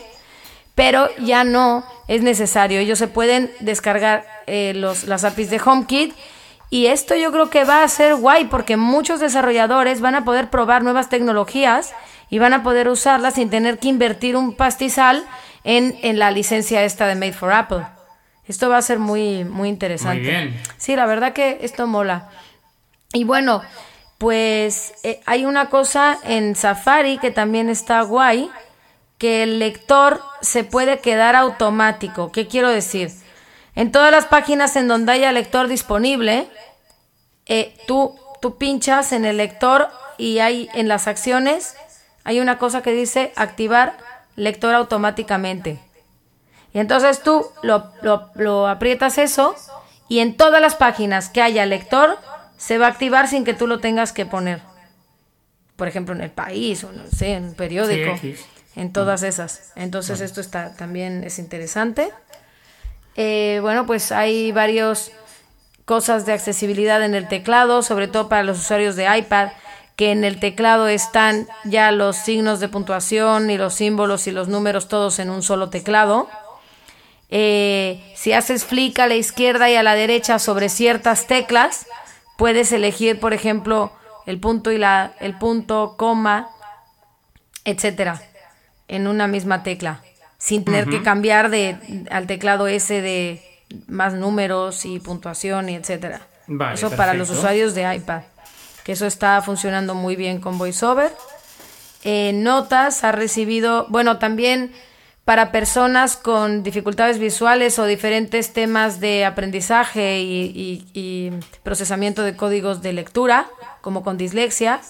pero 0.76 1.10
ya 1.18 1.44
no 1.44 1.86
es 2.08 2.22
necesario. 2.22 2.80
Ellos 2.80 3.00
se 3.00 3.08
pueden 3.08 3.52
descargar 3.62 4.26
eh, 4.48 4.74
los, 4.76 5.06
las 5.06 5.24
APIs 5.24 5.50
de 5.50 5.62
HomeKit. 5.64 6.14
Y 6.70 6.88
esto 6.88 7.16
yo 7.16 7.32
creo 7.32 7.50
que 7.50 7.66
va 7.66 7.84
a 7.84 7.88
ser 7.88 8.16
guay 8.16 8.46
porque 8.46 8.78
muchos 8.78 9.20
desarrolladores 9.20 10.02
van 10.02 10.16
a 10.16 10.26
poder 10.26 10.50
probar 10.50 10.84
nuevas 10.84 11.08
tecnologías 11.08 11.94
y 12.30 12.40
van 12.40 12.54
a 12.54 12.64
poder 12.64 12.90
usarlas 12.90 13.36
sin 13.36 13.50
tener 13.50 13.78
que 13.78 13.90
invertir 13.90 14.36
un 14.36 14.56
pastizal 14.56 15.24
en, 15.64 15.96
en 16.02 16.18
la 16.18 16.32
licencia 16.32 16.84
esta 16.84 17.06
de 17.08 17.16
Made 17.16 17.34
for 17.34 17.54
Apple. 17.54 17.86
Esto 18.48 18.70
va 18.70 18.78
a 18.78 18.82
ser 18.82 19.00
muy, 19.00 19.46
muy 19.46 19.70
interesante. 19.70 20.22
Muy 20.22 20.30
bien. 20.30 20.62
Sí, 20.78 20.96
la 20.96 21.06
verdad 21.06 21.32
que 21.32 21.60
esto 21.62 21.88
mola. 21.88 22.30
Y 23.14 23.24
bueno, 23.24 23.62
pues 24.18 24.94
eh, 25.04 25.22
hay 25.26 25.46
una 25.46 25.70
cosa 25.70 26.18
en 26.24 26.56
Safari 26.56 27.18
que 27.20 27.32
también 27.32 27.70
está 27.70 28.02
guay, 28.02 28.50
que 29.18 29.44
el 29.44 29.60
lector 29.60 30.22
se 30.42 30.64
puede 30.64 31.00
quedar 31.00 31.36
automático. 31.36 32.32
¿Qué 32.32 32.48
quiero 32.48 32.70
decir? 32.70 33.12
En 33.76 33.92
todas 33.92 34.12
las 34.12 34.26
páginas 34.26 34.76
en 34.76 34.88
donde 34.88 35.12
haya 35.14 35.32
lector 35.32 35.68
disponible, 35.68 36.48
eh, 37.46 37.76
tú, 37.88 38.16
tú 38.42 38.58
pinchas 38.58 39.12
en 39.14 39.26
el 39.26 39.38
lector 39.38 39.90
y 40.18 40.40
hay 40.40 40.70
en 40.74 40.88
las 40.88 41.08
acciones, 41.08 41.76
hay 42.24 42.40
una 42.40 42.58
cosa 42.58 42.82
que 42.82 42.92
dice 42.92 43.32
activar 43.36 43.98
lector 44.36 44.74
automáticamente. 44.76 45.80
Y 46.74 46.80
entonces 46.80 47.22
tú 47.22 47.46
lo, 47.62 47.92
lo- 48.02 48.30
lo 48.36 48.68
aprietas 48.68 49.18
eso 49.18 49.56
y 50.08 50.20
en 50.20 50.36
todas 50.36 50.62
las 50.62 50.76
páginas 50.76 51.30
que 51.30 51.42
haya 51.42 51.66
lector 51.66 52.18
se 52.64 52.78
va 52.78 52.86
a 52.86 52.90
activar 52.90 53.28
sin 53.28 53.44
que 53.44 53.54
tú 53.54 53.68
lo 53.68 53.80
tengas 53.80 54.14
que 54.14 54.26
poner. 54.26 54.62
Por 55.76 55.90
ejemplo, 55.90 56.16
en 56.16 56.22
el 56.22 56.32
país 56.32 56.82
o 56.86 56.94
no 56.94 57.04
sé, 57.14 57.34
en 57.34 57.44
un 57.46 57.56
periódico. 57.56 58.18
Sí, 58.22 58.38
en 58.78 58.94
todas 58.94 59.22
esas. 59.24 59.74
Entonces 59.76 60.22
esto 60.22 60.40
está 60.40 60.74
también 60.74 61.26
es 61.26 61.40
interesante. 61.40 62.10
Eh, 63.18 63.60
bueno, 63.62 63.86
pues 63.86 64.14
hay 64.14 64.54
varios 64.54 65.12
cosas 65.84 66.26
de 66.26 66.32
accesibilidad 66.32 67.04
en 67.04 67.16
el 67.16 67.28
teclado, 67.28 67.82
sobre 67.82 68.08
todo 68.08 68.30
para 68.30 68.44
los 68.44 68.60
usuarios 68.60 68.96
de 68.96 69.14
iPad, 69.18 69.50
que 69.98 70.12
en 70.12 70.24
el 70.24 70.40
teclado 70.40 70.88
están 70.88 71.48
ya 71.66 71.92
los 71.92 72.16
signos 72.16 72.62
de 72.62 72.70
puntuación 72.70 73.50
y 73.50 73.58
los 73.58 73.74
símbolos 73.74 74.26
y 74.28 74.32
los 74.32 74.48
números 74.48 74.88
todos 74.88 75.20
en 75.20 75.30
un 75.30 75.44
solo 75.44 75.70
teclado. 75.70 76.30
Eh, 77.30 78.02
si 78.16 78.32
haces 78.32 78.64
flick 78.64 79.00
a 79.00 79.08
la 79.08 79.16
izquierda 79.16 79.70
y 79.70 79.76
a 79.76 79.84
la 79.84 79.96
derecha 79.96 80.40
sobre 80.40 80.70
ciertas 80.70 81.28
teclas, 81.28 81.88
puedes 82.44 82.74
elegir, 82.74 83.22
por 83.22 83.32
ejemplo, 83.32 83.94
el 84.26 84.38
punto 84.38 84.74
y 84.74 84.78
la 84.78 85.14
el 85.22 85.38
punto, 85.38 85.96
coma, 85.96 86.50
etcétera, 87.64 88.22
en 88.90 89.08
una 89.08 89.28
misma 89.28 89.64
tecla, 89.64 90.02
sin 90.40 90.66
tener 90.66 90.90
que 90.90 91.02
cambiar 91.02 91.50
de 91.50 91.78
al 92.12 92.28
teclado 92.28 92.68
ese 92.68 93.02
de 93.02 93.42
más 93.88 94.14
números 94.16 94.84
y 94.84 95.00
puntuación 95.00 95.70
y 95.70 95.76
etcétera. 95.76 96.20
Vale, 96.48 96.74
eso 96.74 96.92
para 96.92 97.14
los 97.14 97.30
usuarios 97.30 97.76
de 97.76 97.96
iPad, 97.96 98.24
que 98.84 98.92
eso 98.92 99.06
está 99.06 99.42
funcionando 99.42 99.96
muy 99.96 100.18
bien 100.18 100.42
con 100.42 100.58
VoiceOver. 100.58 101.16
Eh, 102.04 102.34
notas 102.34 103.06
ha 103.06 103.14
recibido, 103.14 103.86
bueno, 103.88 104.20
también 104.20 104.74
para 105.26 105.52
personas 105.52 106.18
con 106.18 106.64
dificultades 106.64 107.18
visuales 107.18 107.80
o 107.80 107.86
diferentes 107.86 108.52
temas 108.52 109.00
de 109.00 109.24
aprendizaje 109.24 110.20
y, 110.22 111.32
procesamiento 111.64 112.24
de 112.24 112.36
códigos 112.36 112.82
de 112.82 112.92
lectura, 112.92 113.48
como 113.82 114.04
con 114.04 114.18
dislexia, 114.18 114.82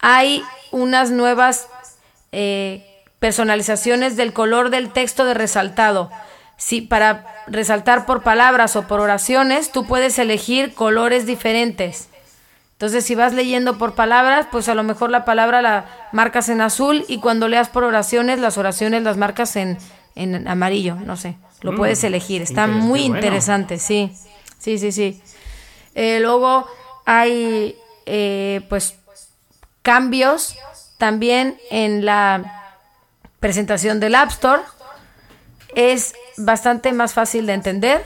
hay 0.00 0.42
unas 0.70 1.10
nuevas 1.10 1.68
eh, 2.32 3.02
personalizaciones 3.18 4.16
del 4.16 4.34
color 4.34 4.68
del 4.68 4.92
texto 4.92 5.24
de 5.24 5.32
resaltado. 5.32 6.10
Si 6.58 6.82
para 6.82 7.24
resaltar 7.46 8.04
por 8.04 8.22
palabras 8.22 8.76
o 8.76 8.86
por 8.86 9.00
oraciones, 9.00 9.72
tú 9.72 9.86
puedes 9.86 10.18
elegir 10.18 10.74
colores 10.74 11.24
diferentes. 11.24 12.10
Entonces, 12.74 13.04
si 13.04 13.14
vas 13.14 13.32
leyendo 13.32 13.78
por 13.78 13.94
palabras, 13.94 14.46
pues 14.50 14.68
a 14.68 14.74
lo 14.74 14.82
mejor 14.82 15.10
la 15.10 15.24
palabra 15.24 15.62
la 15.62 15.86
marcas 16.12 16.48
en 16.48 16.60
azul 16.60 17.04
y 17.08 17.18
cuando 17.20 17.48
leas 17.48 17.68
por 17.68 17.84
oraciones, 17.84 18.38
las 18.40 18.58
oraciones 18.58 19.02
las 19.02 19.16
marcas 19.16 19.56
en, 19.56 19.78
en 20.16 20.46
amarillo, 20.48 20.96
no 20.96 21.16
sé. 21.16 21.36
Lo 21.62 21.72
Mm, 21.72 21.76
puedes 21.76 22.04
elegir. 22.04 22.42
Está 22.42 22.66
muy 22.66 23.00
bueno. 23.08 23.14
interesante, 23.16 23.78
sí. 23.78 24.12
Sí, 24.58 24.78
sí, 24.78 24.92
sí. 24.92 25.22
Eh, 25.94 26.18
luego 26.20 26.66
hay, 27.06 27.76
eh, 28.06 28.66
pues, 28.68 28.96
cambios 29.82 30.56
también 30.98 31.56
en 31.70 32.04
la 32.04 32.74
presentación 33.40 34.00
del 34.00 34.14
App 34.16 34.30
Store. 34.30 34.62
Es 35.74 36.14
bastante 36.36 36.92
más 36.92 37.14
fácil 37.14 37.46
de 37.46 37.52
entender. 37.54 38.04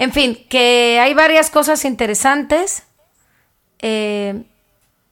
En 0.00 0.12
fin, 0.12 0.46
que 0.48 0.98
hay 0.98 1.12
varias 1.12 1.50
cosas 1.50 1.84
interesantes. 1.84 2.84
Eh, 3.80 4.44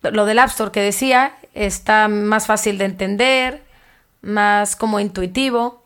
lo 0.00 0.24
del 0.24 0.38
App 0.38 0.48
Store 0.48 0.72
que 0.72 0.80
decía 0.80 1.34
está 1.52 2.08
más 2.08 2.46
fácil 2.46 2.78
de 2.78 2.86
entender, 2.86 3.62
más 4.22 4.76
como 4.76 4.98
intuitivo. 4.98 5.84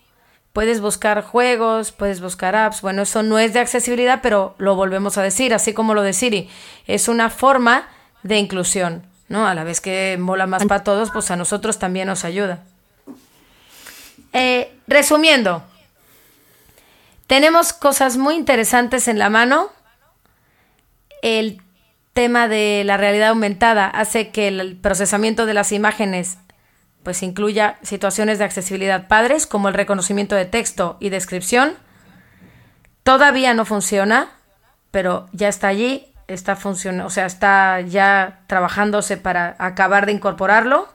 Puedes 0.52 0.80
buscar 0.80 1.24
juegos, 1.24 1.90
puedes 1.90 2.20
buscar 2.20 2.54
apps. 2.54 2.80
Bueno, 2.80 3.02
eso 3.02 3.24
no 3.24 3.40
es 3.40 3.52
de 3.52 3.58
accesibilidad, 3.58 4.20
pero 4.22 4.54
lo 4.58 4.76
volvemos 4.76 5.18
a 5.18 5.22
decir, 5.22 5.52
así 5.52 5.72
como 5.72 5.94
lo 5.94 6.02
de 6.02 6.12
Siri. 6.12 6.48
Es 6.86 7.08
una 7.08 7.28
forma 7.28 7.88
de 8.22 8.38
inclusión, 8.38 9.02
¿no? 9.28 9.48
A 9.48 9.56
la 9.56 9.64
vez 9.64 9.80
que 9.80 10.16
mola 10.20 10.46
más 10.46 10.64
para 10.66 10.84
todos, 10.84 11.10
pues 11.10 11.28
a 11.32 11.34
nosotros 11.34 11.80
también 11.80 12.06
nos 12.06 12.24
ayuda. 12.24 12.62
Eh, 14.32 14.72
resumiendo, 14.86 15.64
tenemos 17.32 17.72
cosas 17.72 18.18
muy 18.18 18.34
interesantes 18.34 19.08
en 19.08 19.18
la 19.18 19.30
mano. 19.30 19.70
El 21.22 21.62
tema 22.12 22.46
de 22.46 22.82
la 22.84 22.98
realidad 22.98 23.30
aumentada 23.30 23.86
hace 23.86 24.28
que 24.28 24.48
el 24.48 24.76
procesamiento 24.76 25.46
de 25.46 25.54
las 25.54 25.72
imágenes 25.72 26.36
pues 27.02 27.22
incluya 27.22 27.78
situaciones 27.80 28.38
de 28.38 28.44
accesibilidad 28.44 29.08
padres 29.08 29.46
como 29.46 29.68
el 29.68 29.74
reconocimiento 29.74 30.36
de 30.36 30.44
texto 30.44 30.98
y 31.00 31.08
descripción. 31.08 31.72
Todavía 33.02 33.54
no 33.54 33.64
funciona, 33.64 34.28
pero 34.90 35.26
ya 35.32 35.48
está 35.48 35.68
allí, 35.68 36.12
está 36.28 36.54
funcionando, 36.54 37.06
o 37.06 37.10
sea, 37.10 37.24
está 37.24 37.80
ya 37.80 38.42
trabajándose 38.46 39.16
para 39.16 39.56
acabar 39.58 40.04
de 40.04 40.12
incorporarlo. 40.12 40.86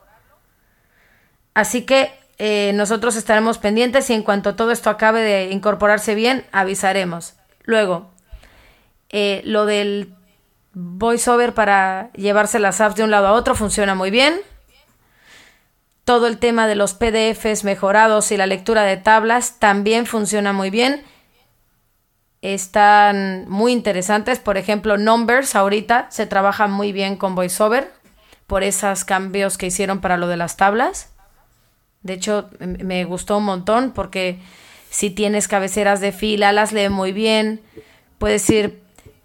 Así 1.55 1.81
que 1.87 2.11
eh, 2.39 2.71
nosotros 2.75 3.15
estaremos 3.15 3.57
pendientes 3.57 4.09
y 4.09 4.13
en 4.13 4.21
cuanto 4.21 4.55
todo 4.55 4.71
esto 4.71 4.89
acabe 4.89 5.21
de 5.21 5.51
incorporarse 5.51 6.13
bien, 6.13 6.45
avisaremos. 6.51 7.33
Luego, 7.63 8.11
eh, 9.09 9.41
lo 9.45 9.65
del 9.65 10.13
voiceover 10.73 11.53
para 11.53 12.11
llevarse 12.13 12.59
las 12.59 12.79
apps 12.79 12.95
de 12.95 13.03
un 13.03 13.11
lado 13.11 13.27
a 13.27 13.33
otro 13.33 13.55
funciona 13.55 13.95
muy 13.95 14.11
bien. 14.11 14.39
Todo 16.03 16.27
el 16.27 16.37
tema 16.37 16.67
de 16.67 16.75
los 16.75 16.93
PDFs 16.93 17.63
mejorados 17.63 18.31
y 18.31 18.37
la 18.37 18.45
lectura 18.45 18.83
de 18.83 18.97
tablas 18.97 19.59
también 19.59 20.05
funciona 20.05 20.53
muy 20.53 20.69
bien. 20.69 21.03
Están 22.43 23.49
muy 23.49 23.71
interesantes. 23.71 24.39
Por 24.39 24.57
ejemplo, 24.57 24.97
Numbers 24.97 25.55
ahorita 25.55 26.07
se 26.11 26.27
trabaja 26.27 26.67
muy 26.67 26.91
bien 26.91 27.17
con 27.17 27.33
VoiceOver 27.35 27.91
por 28.45 28.63
esos 28.63 29.03
cambios 29.03 29.57
que 29.57 29.65
hicieron 29.65 29.99
para 29.99 30.17
lo 30.17 30.27
de 30.27 30.37
las 30.37 30.55
tablas. 30.55 31.16
De 32.03 32.13
hecho, 32.13 32.49
me 32.59 33.03
gustó 33.05 33.37
un 33.37 33.45
montón 33.45 33.91
porque 33.91 34.39
si 34.89 35.09
tienes 35.09 35.47
cabeceras 35.47 35.99
de 35.99 36.11
fila, 36.11 36.51
las 36.51 36.71
lee 36.71 36.89
muy 36.89 37.11
bien. 37.11 37.61
Puedes 38.17 38.49
ir 38.49 38.81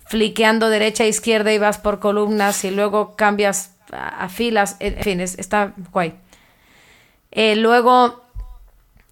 fliqueando 0.07 0.69
derecha 0.69 1.05
e 1.05 1.09
izquierda 1.09 1.53
y 1.53 1.59
vas 1.59 1.79
por 1.79 2.01
columnas 2.01 2.65
y 2.65 2.71
luego 2.71 3.15
cambias 3.17 3.73
a, 3.93 4.29
filas. 4.29 4.77
En 4.81 4.97
fin, 5.03 5.21
es- 5.21 5.39
está 5.39 5.75
guay. 5.93 6.15
Eh, 7.31 7.57
luego, 7.57 8.23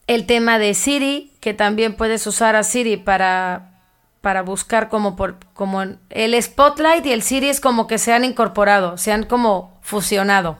el 0.07 0.27
tema 0.27 0.59
de 0.59 0.75
Siri, 0.75 1.33
que 1.41 1.55
también 1.55 1.95
puedes 1.95 2.27
usar 2.27 2.57
a 2.57 2.63
Siri 2.65 2.97
para, 2.97 3.81
para 4.21 4.43
buscar 4.43 4.89
como 4.89 5.17
por 5.17 5.37
como 5.55 5.83
el 6.11 6.43
Spotlight 6.43 7.07
y 7.07 7.13
el 7.13 7.23
Siri 7.23 7.49
es 7.49 7.61
como 7.61 7.87
que 7.87 7.99
se 7.99 8.13
han 8.13 8.25
incorporado, 8.25 8.99
se 8.99 9.13
han 9.13 9.25
como 9.25 9.79
fusionado. 9.83 10.59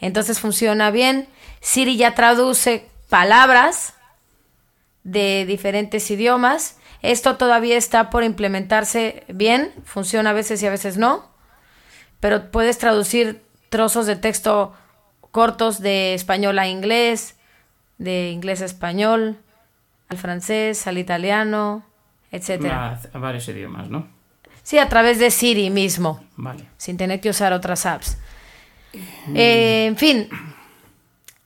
Entonces 0.00 0.38
funciona 0.40 0.90
bien. 0.90 1.26
Siri 1.62 1.96
ya 1.96 2.14
traduce 2.16 2.90
palabras 3.08 3.94
de 5.04 5.46
diferentes 5.46 6.10
idiomas. 6.10 6.76
Esto 7.02 7.36
todavía 7.36 7.76
está 7.76 8.10
por 8.10 8.24
implementarse 8.24 9.22
bien, 9.28 9.72
funciona 9.84 10.30
a 10.30 10.32
veces 10.32 10.60
y 10.62 10.66
a 10.66 10.70
veces 10.70 10.96
no, 10.98 11.30
pero 12.18 12.50
puedes 12.50 12.78
traducir 12.78 13.42
trozos 13.70 14.06
de 14.06 14.16
texto 14.16 14.74
cortos 15.30 15.80
de 15.80 16.14
español 16.14 16.58
a 16.58 16.66
inglés, 16.66 17.36
de 17.96 18.30
inglés 18.30 18.60
a 18.60 18.64
español, 18.64 19.38
al 20.08 20.18
francés, 20.18 20.86
al 20.88 20.98
italiano, 20.98 21.84
etcétera. 22.32 23.00
A, 23.12 23.18
varios 23.18 23.46
idiomas, 23.48 23.88
¿no? 23.88 24.08
Sí, 24.64 24.78
a 24.78 24.88
través 24.88 25.20
de 25.20 25.30
Siri 25.30 25.70
mismo, 25.70 26.24
Vale. 26.36 26.66
sin 26.76 26.96
tener 26.96 27.20
que 27.20 27.30
usar 27.30 27.52
otras 27.52 27.86
apps. 27.86 28.18
Eh, 29.34 29.86
en 29.86 29.96
fin, 29.96 30.28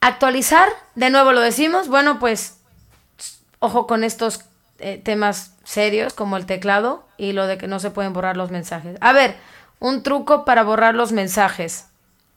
actualizar, 0.06 0.68
de 0.94 1.10
nuevo 1.10 1.32
lo 1.32 1.40
decimos, 1.40 1.88
bueno, 1.88 2.18
pues 2.18 2.60
ojo 3.58 3.86
con 3.86 4.04
estos 4.04 4.44
eh, 4.78 5.00
temas 5.02 5.56
serios 5.64 6.14
como 6.14 6.36
el 6.36 6.46
teclado 6.46 7.08
y 7.16 7.32
lo 7.32 7.46
de 7.46 7.58
que 7.58 7.66
no 7.66 7.80
se 7.80 7.90
pueden 7.90 8.12
borrar 8.12 8.36
los 8.36 8.52
mensajes. 8.52 8.96
A 9.00 9.12
ver, 9.12 9.36
un 9.80 10.04
truco 10.04 10.44
para 10.44 10.62
borrar 10.62 10.94
los 10.94 11.10
mensajes. 11.10 11.86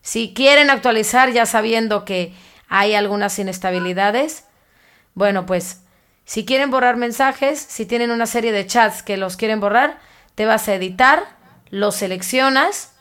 Si 0.01 0.34
quieren 0.34 0.71
actualizar 0.71 1.32
ya 1.32 1.45
sabiendo 1.45 2.05
que 2.05 2.34
hay 2.69 2.95
algunas 2.95 3.38
inestabilidades, 3.38 4.45
bueno, 5.13 5.45
pues 5.45 5.82
si 6.25 6.45
quieren 6.45 6.71
borrar 6.71 6.97
mensajes, 6.97 7.60
si 7.60 7.86
tienen 7.86 8.10
una 8.10 8.25
serie 8.25 8.51
de 8.51 8.65
chats 8.65 9.03
que 9.03 9.17
los 9.17 9.38
quieren 9.38 9.60
borrar, 9.60 9.99
te 10.34 10.45
vas 10.45 10.67
a 10.67 10.73
editar, 10.73 11.38
los 11.69 11.95
seleccionas, 11.95 12.93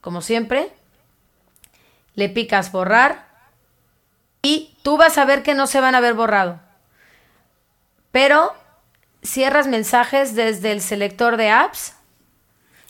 como 0.00 0.20
siempre, 0.20 0.72
le 2.14 2.28
picas 2.28 2.72
borrar 2.72 3.29
y 4.42 4.76
tú 4.82 4.96
vas 4.96 5.18
a 5.18 5.24
ver 5.24 5.42
que 5.42 5.54
no 5.54 5.66
se 5.66 5.80
van 5.80 5.94
a 5.94 6.00
ver 6.00 6.14
borrado. 6.14 6.60
Pero 8.10 8.54
cierras 9.22 9.66
mensajes 9.66 10.34
desde 10.34 10.72
el 10.72 10.80
selector 10.80 11.36
de 11.36 11.50
apps 11.50 11.94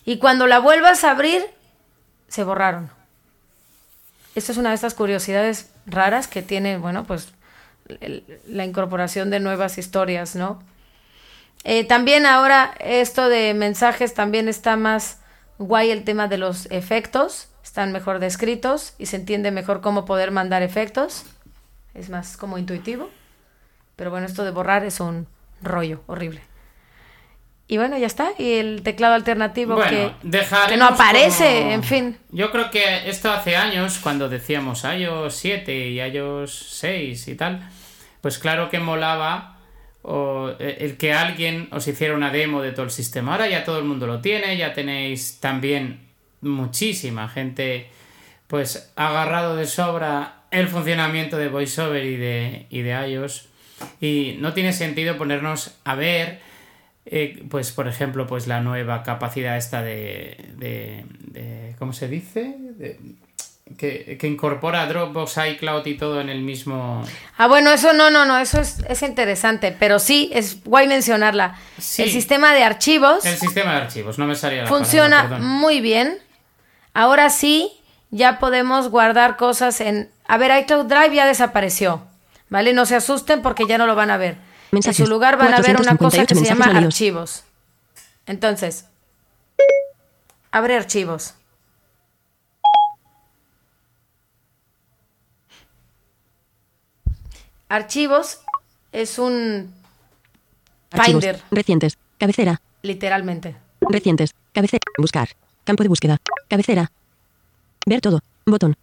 y 0.04 0.18
cuando 0.18 0.46
la 0.46 0.58
vuelvas 0.58 1.04
a 1.04 1.10
abrir, 1.10 1.44
se 2.28 2.44
borraron. 2.44 2.90
Esto 4.34 4.52
es 4.52 4.58
una 4.58 4.70
de 4.70 4.76
estas 4.76 4.94
curiosidades 4.94 5.70
raras 5.86 6.28
que 6.28 6.42
tiene, 6.42 6.78
bueno, 6.78 7.04
pues 7.04 7.32
la 8.46 8.64
incorporación 8.64 9.30
de 9.30 9.40
nuevas 9.40 9.76
historias, 9.76 10.36
¿no? 10.36 10.62
Eh, 11.64 11.84
también 11.84 12.24
ahora 12.24 12.74
esto 12.78 13.28
de 13.28 13.52
mensajes 13.54 14.14
también 14.14 14.48
está 14.48 14.76
más 14.76 15.18
guay 15.58 15.90
el 15.90 16.04
tema 16.04 16.26
de 16.26 16.38
los 16.38 16.66
efectos, 16.70 17.48
están 17.62 17.92
mejor 17.92 18.18
descritos 18.18 18.94
y 18.96 19.06
se 19.06 19.16
entiende 19.16 19.50
mejor 19.50 19.82
cómo 19.82 20.06
poder 20.06 20.30
mandar 20.30 20.62
efectos, 20.62 21.24
es 21.94 22.08
más 22.10 22.36
como 22.36 22.58
intuitivo, 22.58 23.10
pero 23.96 24.10
bueno, 24.10 24.26
esto 24.26 24.44
de 24.44 24.50
borrar 24.50 24.84
es 24.84 25.00
un 25.00 25.26
rollo 25.62 26.02
horrible. 26.06 26.40
Y 27.68 27.76
bueno, 27.78 27.96
ya 27.98 28.06
está, 28.08 28.30
y 28.36 28.54
el 28.54 28.82
teclado 28.82 29.14
alternativo 29.14 29.76
Bueno, 29.76 30.14
que, 30.22 30.40
que 30.68 30.76
no 30.76 30.86
aparece, 30.86 31.60
como- 31.60 31.70
en 31.72 31.82
fin. 31.84 32.18
Yo 32.30 32.50
creo 32.50 32.68
que 32.70 33.08
esto 33.08 33.30
hace 33.30 33.56
años, 33.56 33.98
cuando 34.02 34.28
decíamos 34.28 34.82
iOS 34.84 35.34
7 35.36 35.72
y 35.88 36.00
iOS 36.00 36.52
6 36.52 37.28
y 37.28 37.34
tal, 37.36 37.60
pues 38.20 38.38
claro 38.38 38.70
que 38.70 38.80
molaba 38.80 39.56
o, 40.02 40.50
eh, 40.58 40.78
el 40.80 40.96
que 40.96 41.12
alguien 41.12 41.68
os 41.70 41.86
hiciera 41.86 42.14
una 42.16 42.30
demo 42.32 42.60
de 42.60 42.72
todo 42.72 42.86
el 42.86 42.90
sistema. 42.90 43.32
Ahora 43.32 43.46
ya 43.48 43.62
todo 43.64 43.78
el 43.78 43.84
mundo 43.84 44.06
lo 44.08 44.20
tiene, 44.20 44.56
ya 44.56 44.72
tenéis 44.72 45.38
también 45.38 46.08
muchísima 46.40 47.28
gente 47.28 47.88
pues 48.48 48.92
agarrado 48.96 49.54
de 49.54 49.66
sobra 49.66 50.39
el 50.50 50.68
funcionamiento 50.68 51.36
de 51.36 51.48
VoiceOver 51.48 52.04
y 52.04 52.16
de, 52.16 52.66
y 52.70 52.82
de 52.82 53.08
iOS. 53.10 53.48
Y 54.00 54.36
no 54.40 54.52
tiene 54.52 54.72
sentido 54.72 55.16
ponernos 55.16 55.74
a 55.84 55.94
ver 55.94 56.40
eh, 57.06 57.42
pues 57.48 57.72
por 57.72 57.88
ejemplo 57.88 58.26
pues 58.26 58.46
la 58.46 58.60
nueva 58.60 59.02
capacidad 59.02 59.56
esta 59.56 59.82
de, 59.82 60.36
de, 60.56 61.04
de- 61.32 61.74
¿cómo 61.78 61.92
se 61.92 62.08
dice? 62.08 62.54
De- 62.58 62.98
que, 63.78 64.18
que 64.20 64.26
incorpora 64.26 64.84
Dropbox, 64.86 65.38
iCloud 65.52 65.86
y 65.86 65.94
todo 65.96 66.20
en 66.20 66.28
el 66.28 66.42
mismo 66.42 67.04
Ah, 67.38 67.46
bueno, 67.46 67.70
eso 67.70 67.92
no, 67.92 68.10
no, 68.10 68.24
no, 68.26 68.36
eso 68.40 68.60
es, 68.60 68.80
es 68.88 69.00
interesante, 69.02 69.74
pero 69.78 70.00
sí 70.00 70.28
es 70.34 70.62
guay 70.64 70.88
mencionarla. 70.88 71.56
Sí. 71.78 72.02
El 72.02 72.10
sistema 72.10 72.52
de 72.52 72.64
archivos 72.64 73.24
el 73.24 73.36
sistema 73.36 73.70
de 73.76 73.82
archivos 73.82 74.18
no 74.18 74.26
me 74.26 74.34
salía 74.34 74.62
la 74.64 74.68
funciona 74.68 75.22
palabra, 75.22 75.38
muy 75.38 75.80
bien. 75.80 76.18
Ahora 76.94 77.30
sí, 77.30 77.70
ya 78.10 78.40
podemos 78.40 78.88
guardar 78.88 79.36
cosas 79.36 79.80
en... 79.80 80.10
A 80.30 80.36
ver, 80.36 80.56
iCloud 80.62 80.86
Drive 80.86 81.12
ya 81.12 81.26
desapareció, 81.26 82.06
¿vale? 82.50 82.72
No 82.72 82.86
se 82.86 82.94
asusten 82.94 83.42
porque 83.42 83.66
ya 83.66 83.78
no 83.78 83.86
lo 83.88 83.96
van 83.96 84.12
a 84.12 84.16
ver. 84.16 84.36
Mensajes. 84.70 85.00
En 85.00 85.06
su 85.06 85.10
lugar 85.10 85.36
van 85.36 85.52
a 85.52 85.60
ver 85.60 85.80
una 85.80 85.96
cosa 85.96 86.24
que 86.24 86.34
458 86.34 86.38
se 86.38 86.44
llama 86.44 86.78
archivos. 86.78 87.42
Entonces, 88.26 88.84
abre 90.52 90.76
archivos. 90.76 91.34
Archivos 97.68 98.38
es 98.92 99.18
un 99.18 99.74
Archivos. 100.92 101.24
Finder, 101.24 101.42
Recientes. 101.50 101.98
Cabecera. 102.18 102.60
literalmente. 102.82 103.56
Recientes. 103.80 104.36
Cabecera. 104.52 104.82
Buscar. 104.96 105.30
Campo 105.64 105.82
de 105.82 105.88
búsqueda. 105.88 106.18
Cabecera. 106.48 106.92
Ver 107.84 108.00
todo. 108.00 108.20
Botón. 108.46 108.76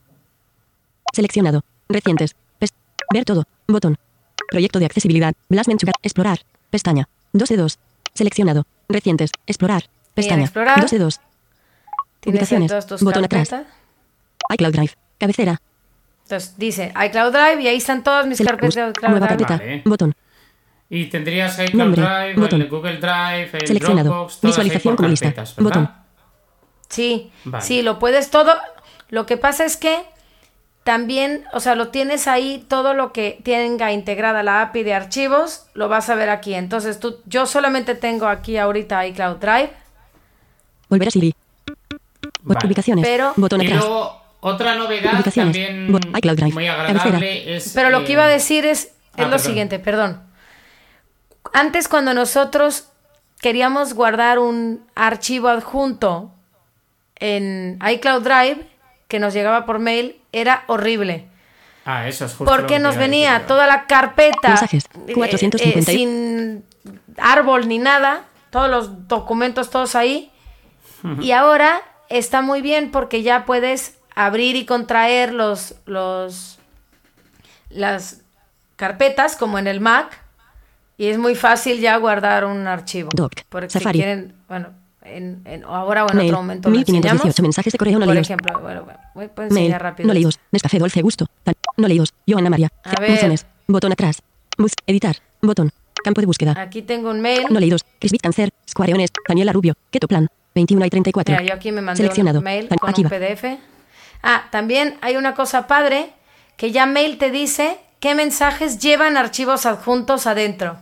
Seleccionado. 1.13 1.63
Recientes. 1.89 2.35
Ver 3.13 3.23
todo. 3.23 3.45
Botón. 3.67 3.97
Proyecto 4.49 4.79
de 4.79 4.85
accesibilidad. 4.85 5.33
Blas 5.49 5.67
Menchuca. 5.69 5.93
Explorar. 6.01 6.39
Pestaña. 6.69 7.07
2 7.33 7.47
de 7.49 7.57
2. 7.57 7.79
Seleccionado. 8.13 8.65
Recientes. 8.89 9.31
Explorar. 9.45 9.83
Pestaña. 10.13 10.43
explorar. 10.43 10.81
2 10.81 10.91
de 10.91 10.99
2. 10.99 11.19
Tienes 12.19 12.51
ahí 12.51 12.57
Ubicaciones. 12.57 13.01
Botón 13.01 13.23
atrás. 13.25 13.55
iCloud 14.53 14.71
Drive. 14.73 14.91
Cabecera. 15.17 15.61
Entonces 16.23 16.55
dice 16.57 16.93
iCloud 17.05 17.31
Drive 17.31 17.61
y 17.61 17.67
ahí 17.69 17.77
están 17.77 18.03
todas 18.03 18.27
mis 18.27 18.37
carpetas 18.41 18.75
de 18.75 18.89
iCloud 18.89 19.09
Nueva 19.11 19.27
Drive. 19.27 19.37
carpeta. 19.45 19.57
Vale. 19.57 19.81
Botón. 19.85 20.13
y 20.89 21.05
tendrías 21.05 21.57
iCloud 21.59 21.79
Nombre, 21.83 22.01
Drive 22.01 22.35
botón. 22.35 22.61
el 22.61 22.69
Google 22.69 22.97
Drive 22.97 23.49
el 23.53 23.67
Seleccionado. 23.67 24.09
Dropbox 24.09 24.39
todas 24.41 24.57
ahí 24.57 24.63
Visualización 24.65 24.95
como 24.97 25.07
lista. 25.09 25.33
Botón. 25.57 25.89
Sí, 26.89 27.31
Vale. 27.45 27.63
sí, 27.63 27.81
lo 27.81 27.99
puedes 27.99 28.29
todo. 28.29 28.53
Lo 29.09 29.25
que 29.25 29.37
pasa 29.37 29.63
es 29.65 29.77
que 29.77 30.03
también, 30.87 31.43
o 31.51 31.59
sea, 31.59 31.75
lo 31.75 31.89
tienes 31.89 32.29
ahí, 32.29 32.63
todo 32.69 32.93
lo 32.93 33.11
que 33.11 33.41
tenga 33.43 33.91
integrada 33.91 34.41
la 34.41 34.61
API 34.61 34.83
de 34.83 34.93
archivos, 34.93 35.65
lo 35.73 35.89
vas 35.89 36.09
a 36.09 36.15
ver 36.15 36.29
aquí. 36.29 36.53
Entonces, 36.53 36.97
tú, 36.97 37.17
yo 37.25 37.45
solamente 37.45 37.93
tengo 37.93 38.25
aquí 38.25 38.55
ahorita 38.57 39.05
iCloud 39.05 39.35
Drive, 39.35 39.71
Volver 40.87 41.09
a 41.09 41.11
Siri. 41.11 41.35
Vale. 42.43 42.65
Ubicaciones. 42.67 43.05
Pero- 43.05 43.33
Botón 43.35 43.61
y 43.63 43.65
atrás. 43.65 43.81
luego 43.81 44.21
otra 44.39 44.75
novedad 44.75 45.13
Ubicaciones. 45.15 45.57
también 45.57 45.93
iCloud 46.15 46.37
Drive. 46.37 46.53
muy 46.53 46.65
Cabecera. 46.67 47.01
agradable 47.01 47.57
es 47.57 47.73
pero 47.75 47.89
lo 47.89 47.99
eh, 47.99 48.03
que 48.05 48.11
iba 48.13 48.23
a 48.23 48.29
decir 48.29 48.65
es, 48.65 48.85
es 48.85 48.91
ah, 49.17 49.23
lo 49.23 49.31
perdón. 49.31 49.39
siguiente, 49.39 49.79
perdón. 49.79 50.21
Antes, 51.51 51.89
cuando 51.89 52.13
nosotros 52.13 52.87
queríamos 53.41 53.93
guardar 53.93 54.39
un 54.39 54.87
archivo 54.95 55.49
adjunto 55.49 56.31
en 57.17 57.77
iCloud 57.85 58.21
Drive 58.21 58.76
que 59.07 59.19
nos 59.19 59.33
llegaba 59.33 59.65
por 59.65 59.79
mail, 59.79 60.19
era 60.31 60.63
horrible. 60.67 61.27
Ah, 61.85 62.07
eso 62.07 62.25
es 62.25 62.31
justo. 62.33 62.45
Porque 62.53 62.79
nos 62.79 62.95
decir 62.95 63.09
venía 63.09 63.45
toda 63.47 63.65
la 63.67 63.85
carpeta 63.87 64.49
Mensajes, 64.49 64.85
eh, 65.07 65.13
450. 65.13 65.91
eh, 65.91 65.95
sin 65.95 66.65
árbol 67.17 67.67
ni 67.67 67.77
nada, 67.77 68.25
todos 68.49 68.69
los 68.69 69.07
documentos 69.07 69.69
todos 69.69 69.95
ahí. 69.95 70.31
Y 71.21 71.31
ahora 71.31 71.81
está 72.09 72.41
muy 72.41 72.61
bien 72.61 72.91
porque 72.91 73.21
ya 73.23 73.45
puedes 73.45 73.97
abrir 74.15 74.55
y 74.57 74.65
contraer 74.65 75.31
los, 75.33 75.75
los 75.85 76.59
las 77.69 78.21
carpetas 78.75 79.35
como 79.35 79.57
en 79.59 79.67
el 79.67 79.79
Mac 79.79 80.19
y 80.97 81.07
es 81.07 81.17
muy 81.17 81.35
fácil 81.35 81.79
ya 81.79 81.95
guardar 81.97 82.45
un 82.45 82.65
archivo. 82.67 83.09
Doc, 83.13 83.31
Porque 83.49 83.69
Safari. 83.69 83.99
quieren, 83.99 84.35
bueno, 84.49 84.69
en, 85.07 85.41
en- 85.45 85.63
ahora 85.63 86.05
o 86.05 86.11
en 86.11 86.17
Mail, 86.17 86.29
otro 86.29 86.41
momento 86.43 86.69
lo 86.69 86.75
1518 86.75 87.27
enseñamos. 87.27 87.41
mensajes 87.41 87.73
de 87.73 87.77
correo 87.79 87.93
no 87.99 88.05
Por 88.05 88.13
leídos. 88.13 88.27
ejemplo, 88.27 88.59
bueno, 88.61 88.85
voy- 89.15 89.29
Mail, 89.37 89.51
enseñar 89.51 89.81
rápido. 89.83 90.07
no 90.07 90.13
leídos. 90.13 90.39
Nescafé 90.51 90.79
Dolce 90.79 91.01
Gusto. 91.01 91.25
No 91.77 91.87
leídos. 91.87 92.13
Joana 92.27 92.49
María. 92.49 92.69
A 92.83 92.99
ver. 92.99 93.11
Buzones. 93.11 93.45
Botón 93.67 93.91
atrás. 93.91 94.21
Bus. 94.57 94.71
Editar. 94.85 95.15
Botón. 95.41 95.71
Campo 96.03 96.21
de 96.21 96.27
búsqueda. 96.27 96.53
Aquí 96.59 96.81
tengo 96.81 97.09
un 97.09 97.21
mail. 97.21 97.43
No 97.49 97.59
leídos. 97.59 97.81
Chris 97.99 98.13
Cancer. 98.21 98.49
Square 98.69 98.93
Honest. 98.93 99.15
Daniela 99.27 99.51
Rubio. 99.53 99.73
Keto 99.91 100.07
Plan. 100.07 100.27
21 100.55 100.85
y 100.85 100.89
34. 100.89 101.35
Mira, 101.35 101.45
yo 101.47 101.53
aquí 101.53 101.71
me 101.71 101.81
mandé 101.81 101.97
Seleccionado. 101.97 102.39
un 102.39 102.43
mail 102.43 102.67
con 102.69 102.89
aquí 102.89 103.01
un 103.01 103.07
va. 103.07 103.09
PDF. 103.11 103.59
Ah, 104.23 104.45
también 104.51 104.97
hay 105.01 105.15
una 105.15 105.35
cosa 105.35 105.67
padre 105.67 106.09
que 106.55 106.71
ya 106.71 106.85
mail 106.87 107.17
te 107.19 107.29
dice 107.29 107.77
qué 107.99 108.15
mensajes 108.15 108.79
llevan 108.79 109.17
archivos 109.17 109.65
adjuntos 109.67 110.25
adentro. 110.25 110.77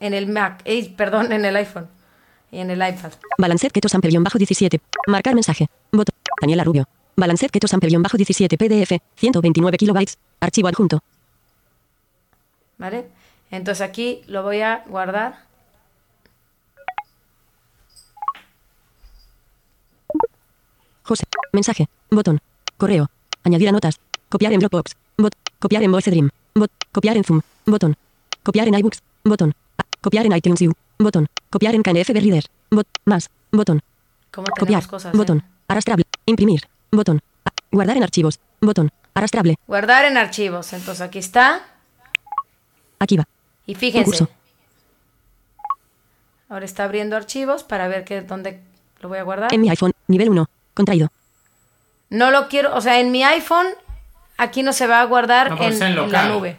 En 0.00 0.12
el 0.12 0.26
Mac, 0.26 0.60
eh, 0.66 0.92
perdón, 0.94 1.32
en 1.32 1.44
el 1.46 1.56
iPhone 1.56 1.88
en 2.60 2.70
el 2.70 2.78
iPad. 2.78 3.12
Balancet 3.38 3.72
Keto 3.72 3.88
bajo 4.20 4.38
17. 4.38 4.80
Marcar 5.06 5.34
mensaje. 5.34 5.68
Botón. 5.92 6.14
Daniela 6.40 6.64
Rubio. 6.64 6.88
Balancet 7.16 7.50
Keto 7.50 7.66
bajo 8.00 8.16
17 8.16 8.56
PDF. 8.56 8.92
129 9.16 9.78
kilobytes. 9.78 10.18
Archivo 10.40 10.68
adjunto. 10.68 11.00
¿Vale? 12.78 13.06
Entonces 13.50 13.86
aquí 13.86 14.22
lo 14.26 14.42
voy 14.42 14.60
a 14.60 14.84
guardar. 14.88 15.46
José. 21.02 21.24
Mensaje. 21.52 21.88
Botón. 22.10 22.40
Correo. 22.76 23.08
Añadir 23.44 23.68
a 23.68 23.72
notas. 23.72 24.00
Copiar 24.28 24.52
en 24.52 24.60
Dropbox. 24.60 24.96
Bot. 25.16 25.32
Copiar 25.58 25.82
en 25.82 25.92
Voice 25.92 26.10
Dream. 26.10 26.30
Bot. 26.54 26.70
Copiar 26.92 27.16
en 27.16 27.24
Zoom. 27.24 27.40
Botón. 27.64 27.96
Copiar 28.42 28.66
en 28.68 28.74
iBooks. 28.74 29.02
Botón. 29.24 29.54
Copiar 30.06 30.24
en 30.24 30.36
iTunes 30.36 30.60
U. 30.62 30.72
Botón. 31.00 31.26
Copiar 31.50 31.74
en 31.74 31.82
KNF 31.82 32.10
Reader. 32.10 32.44
Bot. 32.70 32.86
Más. 33.06 33.28
Botón. 33.50 33.82
¿Cómo 34.30 34.46
Copiar. 34.46 34.66
tenemos 34.66 34.86
cosas? 34.86 35.12
eh? 35.12 35.16
Botón. 35.16 35.42
Arrastrable. 35.66 36.04
Imprimir. 36.26 36.60
Botón. 36.92 37.20
Guardar 37.72 37.96
en 37.96 38.04
archivos. 38.04 38.38
Botón. 38.60 38.92
Arrastrable. 39.14 39.56
Guardar 39.66 40.04
en 40.04 40.16
archivos. 40.16 40.72
Entonces 40.74 41.00
aquí 41.00 41.18
está. 41.18 41.60
Aquí 43.00 43.16
va. 43.16 43.26
Y 43.66 43.74
fíjense. 43.74 44.04
Concurso. 44.12 44.28
Ahora 46.50 46.64
está 46.66 46.84
abriendo 46.84 47.16
archivos 47.16 47.64
para 47.64 47.88
ver 47.88 48.04
que, 48.04 48.20
dónde 48.20 48.60
lo 49.00 49.08
voy 49.08 49.18
a 49.18 49.24
guardar. 49.24 49.52
En 49.52 49.60
mi 49.60 49.70
iPhone. 49.70 49.90
Nivel 50.06 50.28
1. 50.30 50.48
Contraído. 50.72 51.08
No 52.10 52.30
lo 52.30 52.46
quiero, 52.46 52.76
o 52.76 52.80
sea, 52.80 53.00
en 53.00 53.10
mi 53.10 53.24
iPhone 53.24 53.66
aquí 54.36 54.62
no 54.62 54.72
se 54.72 54.86
va 54.86 55.00
a 55.00 55.04
guardar 55.06 55.50
No, 55.50 55.60
en, 55.64 55.82
en 55.82 56.12
la 56.12 56.28
nube. 56.28 56.56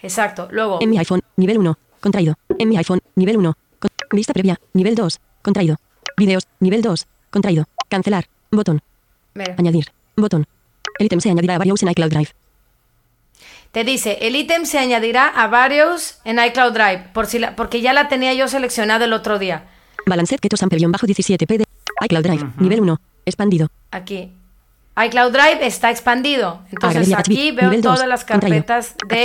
Exacto. 0.00 0.46
Luego, 0.52 0.78
En 0.80 0.90
mi 0.90 0.98
iPhone. 0.98 1.22
Nivel 1.34 1.58
1. 1.58 1.76
Contraído. 1.98 2.36
En 2.58 2.68
mi 2.68 2.76
iPhone. 2.76 3.00
Nivel 3.16 3.36
1. 3.36 3.56
con- 3.78 3.90
Vista 4.12 4.32
previa. 4.32 4.58
Nivel 4.72 4.94
2. 4.94 5.20
Contraído. 5.42 5.76
Videos. 6.16 6.44
Nivel 6.60 6.82
2. 6.82 7.06
Contraído. 7.30 7.66
Cancelar. 7.88 8.26
Botón. 8.50 8.80
mira, 9.34 9.54
Añadir. 9.58 9.86
Botón. 10.16 10.46
El 10.98 11.06
ítem 11.06 11.20
se 11.20 11.30
añadirá 11.30 11.54
a 11.54 11.58
varios 11.58 11.82
en 11.82 11.90
iCloud 11.90 12.10
Drive. 12.10 12.30
te 13.70 13.84
dice, 13.84 14.18
el 14.22 14.34
ítem 14.34 14.64
se 14.64 14.78
añadirá 14.78 15.28
a 15.28 15.46
varios 15.46 16.18
en 16.24 16.38
iCloud 16.42 16.72
Drive, 16.72 17.10
por 17.12 17.26
si 17.26 17.38
la- 17.38 17.54
porque 17.54 17.80
ya 17.80 17.92
la 17.92 18.08
tenía 18.08 18.32
yo 18.34 18.48
seleccionado 18.48 19.04
el 19.04 19.12
otro 19.12 19.38
día. 19.38 19.64
Balancet 20.06 20.40
Keto 20.40 20.56
Sample-bajo 20.56 21.06
17 21.06 21.46
PD. 21.46 21.64
iCloud 22.00 22.22
Drive. 22.22 22.46
Nivel 22.58 22.80
1. 22.80 23.00
Expandido. 23.26 23.68
Aquí. 23.90 24.32
iCloud 25.06 25.30
Drive 25.32 25.64
está 25.66 25.90
expandido. 25.90 26.62
Entonces 26.72 26.94
Galería 27.08 27.18
aquí 27.18 27.52
veo 27.52 27.66
nivel 27.68 27.82
todas 27.82 28.08
las 28.08 28.24
contraído. 28.24 28.64
carpetas 28.64 28.96
de, 29.06 29.16
de 29.16 29.22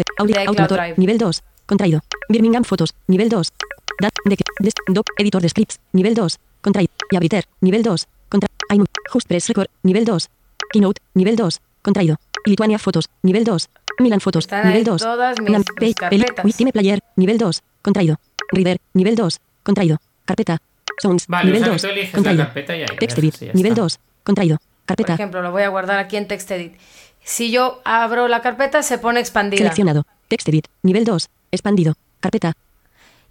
iCloud 0.00 0.48
Automotor, 0.48 0.78
Drive. 0.78 0.94
Nivel 0.98 1.16
2. 1.18 1.42
Contraído. 1.66 2.00
Birmingham 2.28 2.64
Fotos. 2.64 2.94
Nivel 3.06 3.28
2. 3.28 3.52
Dat, 4.00 4.12
de, 4.24 4.36
des, 4.60 4.74
doc, 4.88 5.06
editor 5.18 5.40
de 5.42 5.48
scripts. 5.48 5.78
Nivel 5.92 6.14
2. 6.14 6.38
Contraído. 6.60 6.92
Y 7.10 7.16
Abriter. 7.16 7.44
Nivel 7.60 7.82
2. 7.82 8.06
Contra, 8.28 8.48
iMovie. 8.70 8.90
Just 9.12 9.28
Press 9.28 9.48
Record. 9.48 9.68
Nivel 9.82 10.04
2. 10.04 10.28
Keynote. 10.72 11.00
Nivel 11.14 11.36
2. 11.36 11.60
Contraído. 11.82 12.16
Lituania 12.44 12.78
Fotos. 12.78 13.08
Nivel 13.22 13.44
2. 13.44 13.68
Milan 14.00 14.20
Fotos. 14.20 14.44
Están 14.44 14.66
nivel 14.68 14.84
2. 14.84 15.00
todas 15.02 15.38
mis- 15.40 15.50
Nam- 15.50 15.64
mis 15.80 15.94
Page, 15.96 16.72
Player. 16.72 17.00
Nivel 17.16 17.38
2. 17.38 17.62
Contraído. 17.82 18.18
Reader. 18.50 18.78
Nivel 18.94 19.14
2. 19.14 19.40
Contraído. 19.62 19.98
Carpeta. 20.24 20.58
Sounds. 21.00 21.26
Vale, 21.28 21.46
nivel 21.52 21.62
o 21.62 21.64
sea 21.64 21.70
que 21.70 21.74
2. 21.74 21.82
tú 21.82 21.88
eliges 21.88 22.12
la 22.12 22.16
Contraído. 22.16 22.44
carpeta 22.44 22.76
y 22.76 22.80
ahí 22.80 22.86
Text 22.98 23.18
edit. 23.18 23.40
Nivel 23.54 23.72
está. 23.72 23.82
2. 23.82 23.98
Contraído. 24.24 24.56
Por 24.58 24.86
Carpeta. 24.86 25.14
ejemplo, 25.14 25.42
lo 25.42 25.50
voy 25.50 25.62
a 25.62 25.68
guardar 25.68 25.98
aquí 25.98 26.16
en 26.16 26.26
TextEdit. 26.28 26.74
Si 27.22 27.50
yo 27.50 27.80
abro 27.84 28.28
la 28.28 28.42
carpeta, 28.42 28.82
se 28.82 28.98
pone 28.98 29.20
expandida. 29.20 29.58
Seleccionado. 29.58 30.04
Text 30.28 30.48
edit. 30.48 30.66
Nivel 30.82 31.04
2. 31.04 31.28
Expandido. 31.54 31.94
Carpeta. 32.20 32.52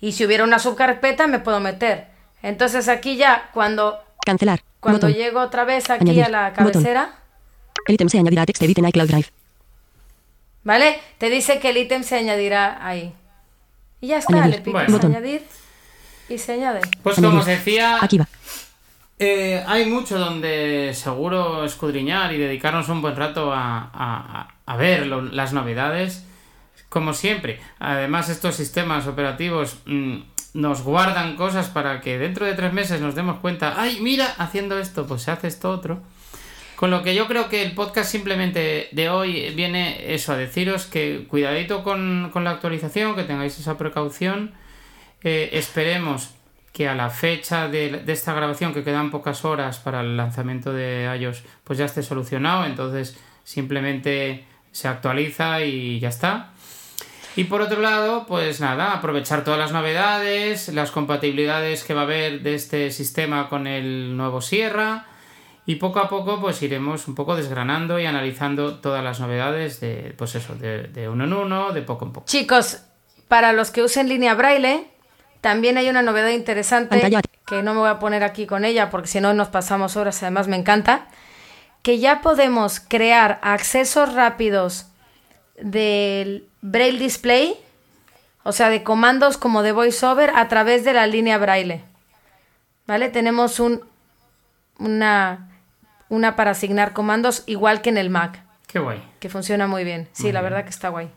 Y 0.01 0.11
si 0.13 0.25
hubiera 0.25 0.43
una 0.43 0.59
subcarpeta, 0.59 1.27
me 1.27 1.39
puedo 1.39 1.59
meter. 1.59 2.07
Entonces 2.41 2.87
aquí 2.89 3.15
ya, 3.15 3.49
cuando, 3.53 3.99
Cancelar. 4.25 4.61
cuando 4.79 5.07
Botón. 5.07 5.13
llego 5.17 5.39
otra 5.41 5.63
vez 5.63 5.89
aquí 5.89 6.03
Añadir. 6.03 6.23
a 6.25 6.29
la 6.29 6.49
Botón. 6.51 6.71
cabecera, 6.73 7.15
El 7.87 7.95
ítem 7.95 8.09
se 8.09 8.17
añadirá 8.19 8.41
a 8.41 8.45
text 8.45 8.61
edit 8.63 8.77
en 8.79 8.87
iCloud 8.87 9.07
Drive. 9.07 9.27
¿vale? 10.63 10.99
Te 11.17 11.29
dice 11.29 11.59
que 11.59 11.69
el 11.69 11.77
ítem 11.77 12.03
se 12.03 12.17
añadirá 12.17 12.85
ahí. 12.85 13.13
Y 14.01 14.07
ya 14.07 14.17
está, 14.17 14.33
Añadir. 14.33 14.55
le 14.55 14.61
picas 14.61 14.73
Bueno. 14.83 14.91
Botón. 14.93 15.11
añadir 15.15 15.43
y 16.29 16.37
se 16.37 16.53
añade. 16.53 16.81
Pues 17.01 17.17
Añadir. 17.17 17.29
como 17.29 17.39
os 17.41 17.45
decía, 17.45 17.97
Aquí 18.01 18.17
va. 18.17 18.27
eh, 19.19 19.63
hay 19.67 19.85
mucho 19.85 20.17
donde 20.19 20.91
seguro 20.93 21.63
escudriñar 21.65 22.33
y 22.33 22.37
dedicarnos 22.37 22.89
un 22.89 23.01
buen 23.01 23.15
rato 23.15 23.53
a, 23.53 23.89
a- 23.93 24.47
a 24.65 24.77
ver 24.77 25.07
lo- 25.07 25.21
las 25.21 25.53
novedades. 25.53 26.23
Como 26.93 27.13
siempre. 27.13 27.59
Además, 27.79 28.29
estos 28.29 28.53
sistemas 28.53 29.07
operativos 29.07 29.79
mm, 29.87 30.17
nos 30.53 30.83
guardan 30.83 31.35
cosas 31.35 31.69
para 31.69 32.01
que 32.01 32.19
dentro 32.19 32.45
de 32.45 32.53
tres 32.53 32.71
meses 32.71 33.01
nos 33.01 33.15
demos 33.15 33.39
cuenta, 33.39 33.81
ay, 33.81 33.97
mira, 33.99 34.27
haciendo 34.37 34.77
esto, 34.77 35.07
pues 35.07 35.23
se 35.23 35.31
hace 35.31 35.47
esto 35.47 35.71
otro. 35.71 36.03
Con 36.75 36.91
lo 36.91 37.01
que 37.01 37.15
yo 37.15 37.25
creo 37.27 37.49
que 37.49 37.63
el 37.63 37.71
podcast 37.73 38.11
simplemente 38.11 38.89
de 38.91 39.09
hoy 39.09 39.55
viene 39.55 40.13
eso, 40.13 40.33
a 40.33 40.37
deciros 40.37 40.85
que 40.85 41.25
cuidadito 41.27 41.83
con, 41.83 42.29
con 42.31 42.43
la 42.43 42.51
actualización, 42.51 43.15
que 43.15 43.23
tengáis 43.23 43.57
esa 43.57 43.75
precaución. 43.75 44.51
Eh, 45.23 45.49
esperemos 45.53 46.35
que 46.73 46.87
a 46.87 46.93
la 46.93 47.09
fecha 47.09 47.69
de, 47.69 47.89
de 47.89 48.13
esta 48.13 48.35
grabación, 48.35 48.71
que 48.71 48.83
quedan 48.83 49.09
pocas 49.09 49.45
horas 49.45 49.79
para 49.79 50.01
el 50.01 50.15
lanzamiento 50.15 50.71
de 50.71 51.11
iOS, 51.19 51.41
pues 51.63 51.79
ya 51.79 51.85
esté 51.85 52.03
solucionado. 52.03 52.67
Entonces 52.67 53.17
simplemente 53.43 54.45
se 54.71 54.87
actualiza 54.87 55.63
y 55.63 55.99
ya 55.99 56.09
está. 56.09 56.52
Y 57.35 57.45
por 57.45 57.61
otro 57.61 57.81
lado, 57.81 58.25
pues 58.27 58.59
nada, 58.59 58.93
aprovechar 58.93 59.43
todas 59.43 59.59
las 59.59 59.71
novedades, 59.71 60.69
las 60.69 60.91
compatibilidades 60.91 61.83
que 61.83 61.93
va 61.93 62.01
a 62.01 62.03
haber 62.03 62.41
de 62.41 62.55
este 62.55 62.91
sistema 62.91 63.49
con 63.49 63.65
el 63.65 64.15
nuevo 64.15 64.41
Sierra. 64.41 65.07
Y 65.65 65.75
poco 65.75 65.99
a 65.99 66.09
poco, 66.09 66.41
pues 66.41 66.61
iremos 66.61 67.07
un 67.07 67.15
poco 67.15 67.35
desgranando 67.35 67.97
y 67.99 68.05
analizando 68.05 68.75
todas 68.75 69.03
las 69.03 69.19
novedades 69.19 69.79
de, 69.79 70.13
pues 70.17 70.35
eso, 70.35 70.55
de, 70.55 70.83
de 70.89 71.09
uno 71.09 71.23
en 71.23 71.33
uno, 71.33 71.71
de 71.71 71.81
poco 71.81 72.05
en 72.05 72.11
poco. 72.11 72.27
Chicos, 72.27 72.83
para 73.27 73.53
los 73.53 73.71
que 73.71 73.81
usen 73.81 74.09
línea 74.09 74.35
braille, 74.35 74.87
también 75.41 75.77
hay 75.77 75.89
una 75.89 76.01
novedad 76.01 76.29
interesante 76.29 77.01
que 77.45 77.63
no 77.63 77.73
me 77.73 77.81
voy 77.81 77.89
a 77.89 77.99
poner 77.99 78.23
aquí 78.23 78.45
con 78.45 78.63
ella 78.63 78.89
porque 78.89 79.07
si 79.07 79.19
no 79.19 79.33
nos 79.33 79.49
pasamos 79.49 79.97
horas, 79.97 80.21
además 80.23 80.47
me 80.47 80.55
encanta, 80.55 81.07
que 81.81 81.99
ya 81.99 82.21
podemos 82.21 82.79
crear 82.79 83.39
accesos 83.41 84.13
rápidos 84.13 84.87
del 85.59 86.47
braille 86.63 86.97
display, 86.97 87.55
o 88.43 88.51
sea, 88.53 88.69
de 88.69 88.81
comandos 88.83 89.37
como 89.37 89.61
de 89.61 89.73
voiceover 89.73 90.31
a 90.35 90.47
través 90.47 90.83
de 90.83 90.93
la 90.93 91.05
línea 91.05 91.37
braille. 91.37 91.83
¿Vale? 92.87 93.09
Tenemos 93.09 93.59
un 93.59 93.81
una 94.79 95.49
una 96.09 96.35
para 96.35 96.51
asignar 96.51 96.93
comandos 96.93 97.43
igual 97.45 97.81
que 97.81 97.89
en 97.89 97.97
el 97.97 98.09
Mac, 98.09 98.41
Qué 98.67 98.79
guay. 98.79 99.01
que 99.19 99.29
funciona 99.29 99.67
muy 99.67 99.83
bien. 99.83 100.07
Sí, 100.13 100.31
la 100.31 100.41
verdad 100.41 100.63
que 100.63 100.69
está 100.69 100.89
guay. 100.89 101.09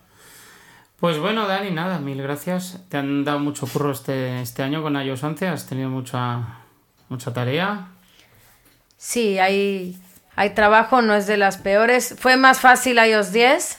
Pues 0.99 1.19
bueno, 1.19 1.47
Dani, 1.47 1.71
nada, 1.71 1.99
mil 1.99 2.23
gracias. 2.23 2.81
Te 2.89 2.97
han 2.97 3.25
dado 3.25 3.39
mucho 3.39 3.67
curro 3.67 3.93
este, 3.93 4.41
este 4.41 4.63
año 4.63 4.83
con 4.83 4.97
iOS 4.97 5.23
11, 5.23 5.49
has 5.49 5.67
tenido 5.67 5.91
mucha, 5.91 6.41
mucha 7.09 7.33
tarea. 7.35 7.89
Sí, 8.97 9.39
hay, 9.39 9.99
hay 10.37 10.51
trabajo, 10.51 11.03
no 11.03 11.15
es 11.15 11.27
de 11.27 11.37
las 11.37 11.59
peores. 11.59 12.17
Fue 12.19 12.37
más 12.39 12.61
fácil 12.61 12.97
iOS 12.99 13.33
10, 13.33 13.79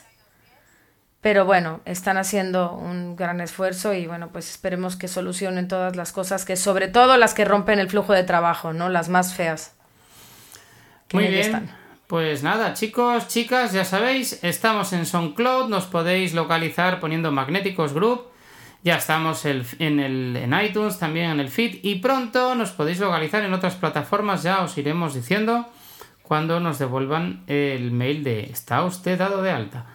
pero 1.21 1.45
bueno, 1.45 1.81
están 1.85 2.17
haciendo 2.17 2.71
un 2.73 3.15
gran 3.15 3.41
esfuerzo 3.41 3.93
y 3.93 4.07
bueno, 4.07 4.29
pues 4.31 4.49
esperemos 4.49 4.95
que 4.95 5.07
solucionen 5.07 5.67
todas 5.67 5.95
las 5.95 6.11
cosas, 6.11 6.45
que 6.45 6.55
sobre 6.55 6.87
todo 6.87 7.17
las 7.17 7.33
que 7.33 7.45
rompen 7.45 7.79
el 7.79 7.89
flujo 7.89 8.13
de 8.13 8.23
trabajo, 8.23 8.73
¿no? 8.73 8.89
Las 8.89 9.09
más 9.09 9.33
feas. 9.33 9.73
que 11.07 11.17
Muy 11.17 11.27
bien. 11.27 11.39
están. 11.41 11.71
Pues 12.07 12.41
nada, 12.43 12.73
chicos, 12.73 13.27
chicas, 13.27 13.73
ya 13.73 13.83
sabéis, 13.83 14.41
estamos 14.43 14.93
en 14.93 15.05
SoundCloud, 15.05 15.67
nos 15.69 15.85
podéis 15.85 16.33
localizar 16.33 16.99
poniendo 17.01 17.31
Magnéticos 17.31 17.93
Group. 17.93 18.27
Ya 18.83 18.95
estamos 18.95 19.43
el- 19.43 19.65
en, 19.79 19.99
el, 19.99 20.37
en 20.37 20.53
iTunes, 20.61 20.99
también 20.99 21.31
en 21.31 21.39
el 21.41 21.49
feed. 21.49 21.79
Y 21.83 21.95
pronto 21.95 22.55
nos 22.55 22.69
podéis 22.71 22.99
localizar 22.99 23.43
en 23.43 23.53
otras 23.53 23.75
plataformas, 23.75 24.43
ya 24.43 24.61
os 24.63 24.77
iremos 24.77 25.15
diciendo 25.15 25.65
cuando 26.21 26.59
nos 26.61 26.79
devuelvan 26.79 27.43
el 27.47 27.91
mail 27.91 28.23
de 28.23 28.41
¿está 28.51 28.83
usted 28.83 29.17
dado 29.17 29.41
de 29.41 29.51
alta? 29.51 29.85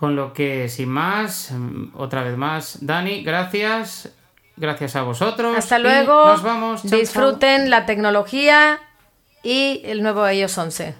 Con 0.00 0.16
lo 0.16 0.32
que, 0.32 0.70
sin 0.70 0.88
más, 0.88 1.50
mm, 1.50 1.90
otra 1.94 2.22
vez 2.22 2.34
más, 2.34 2.78
Dani, 2.80 3.22
gracias. 3.22 4.10
Gracias 4.56 4.96
a 4.96 5.02
vosotros. 5.02 5.54
Hasta 5.56 5.78
y 5.78 5.82
luego. 5.82 6.24
Nos 6.24 6.42
vamos. 6.42 6.82
Disfruten 6.90 7.68
la 7.68 7.84
tecnología 7.84 8.80
y 9.42 9.82
el 9.84 10.02
nuevo 10.02 10.26
iOS 10.26 10.56
11. 10.56 10.94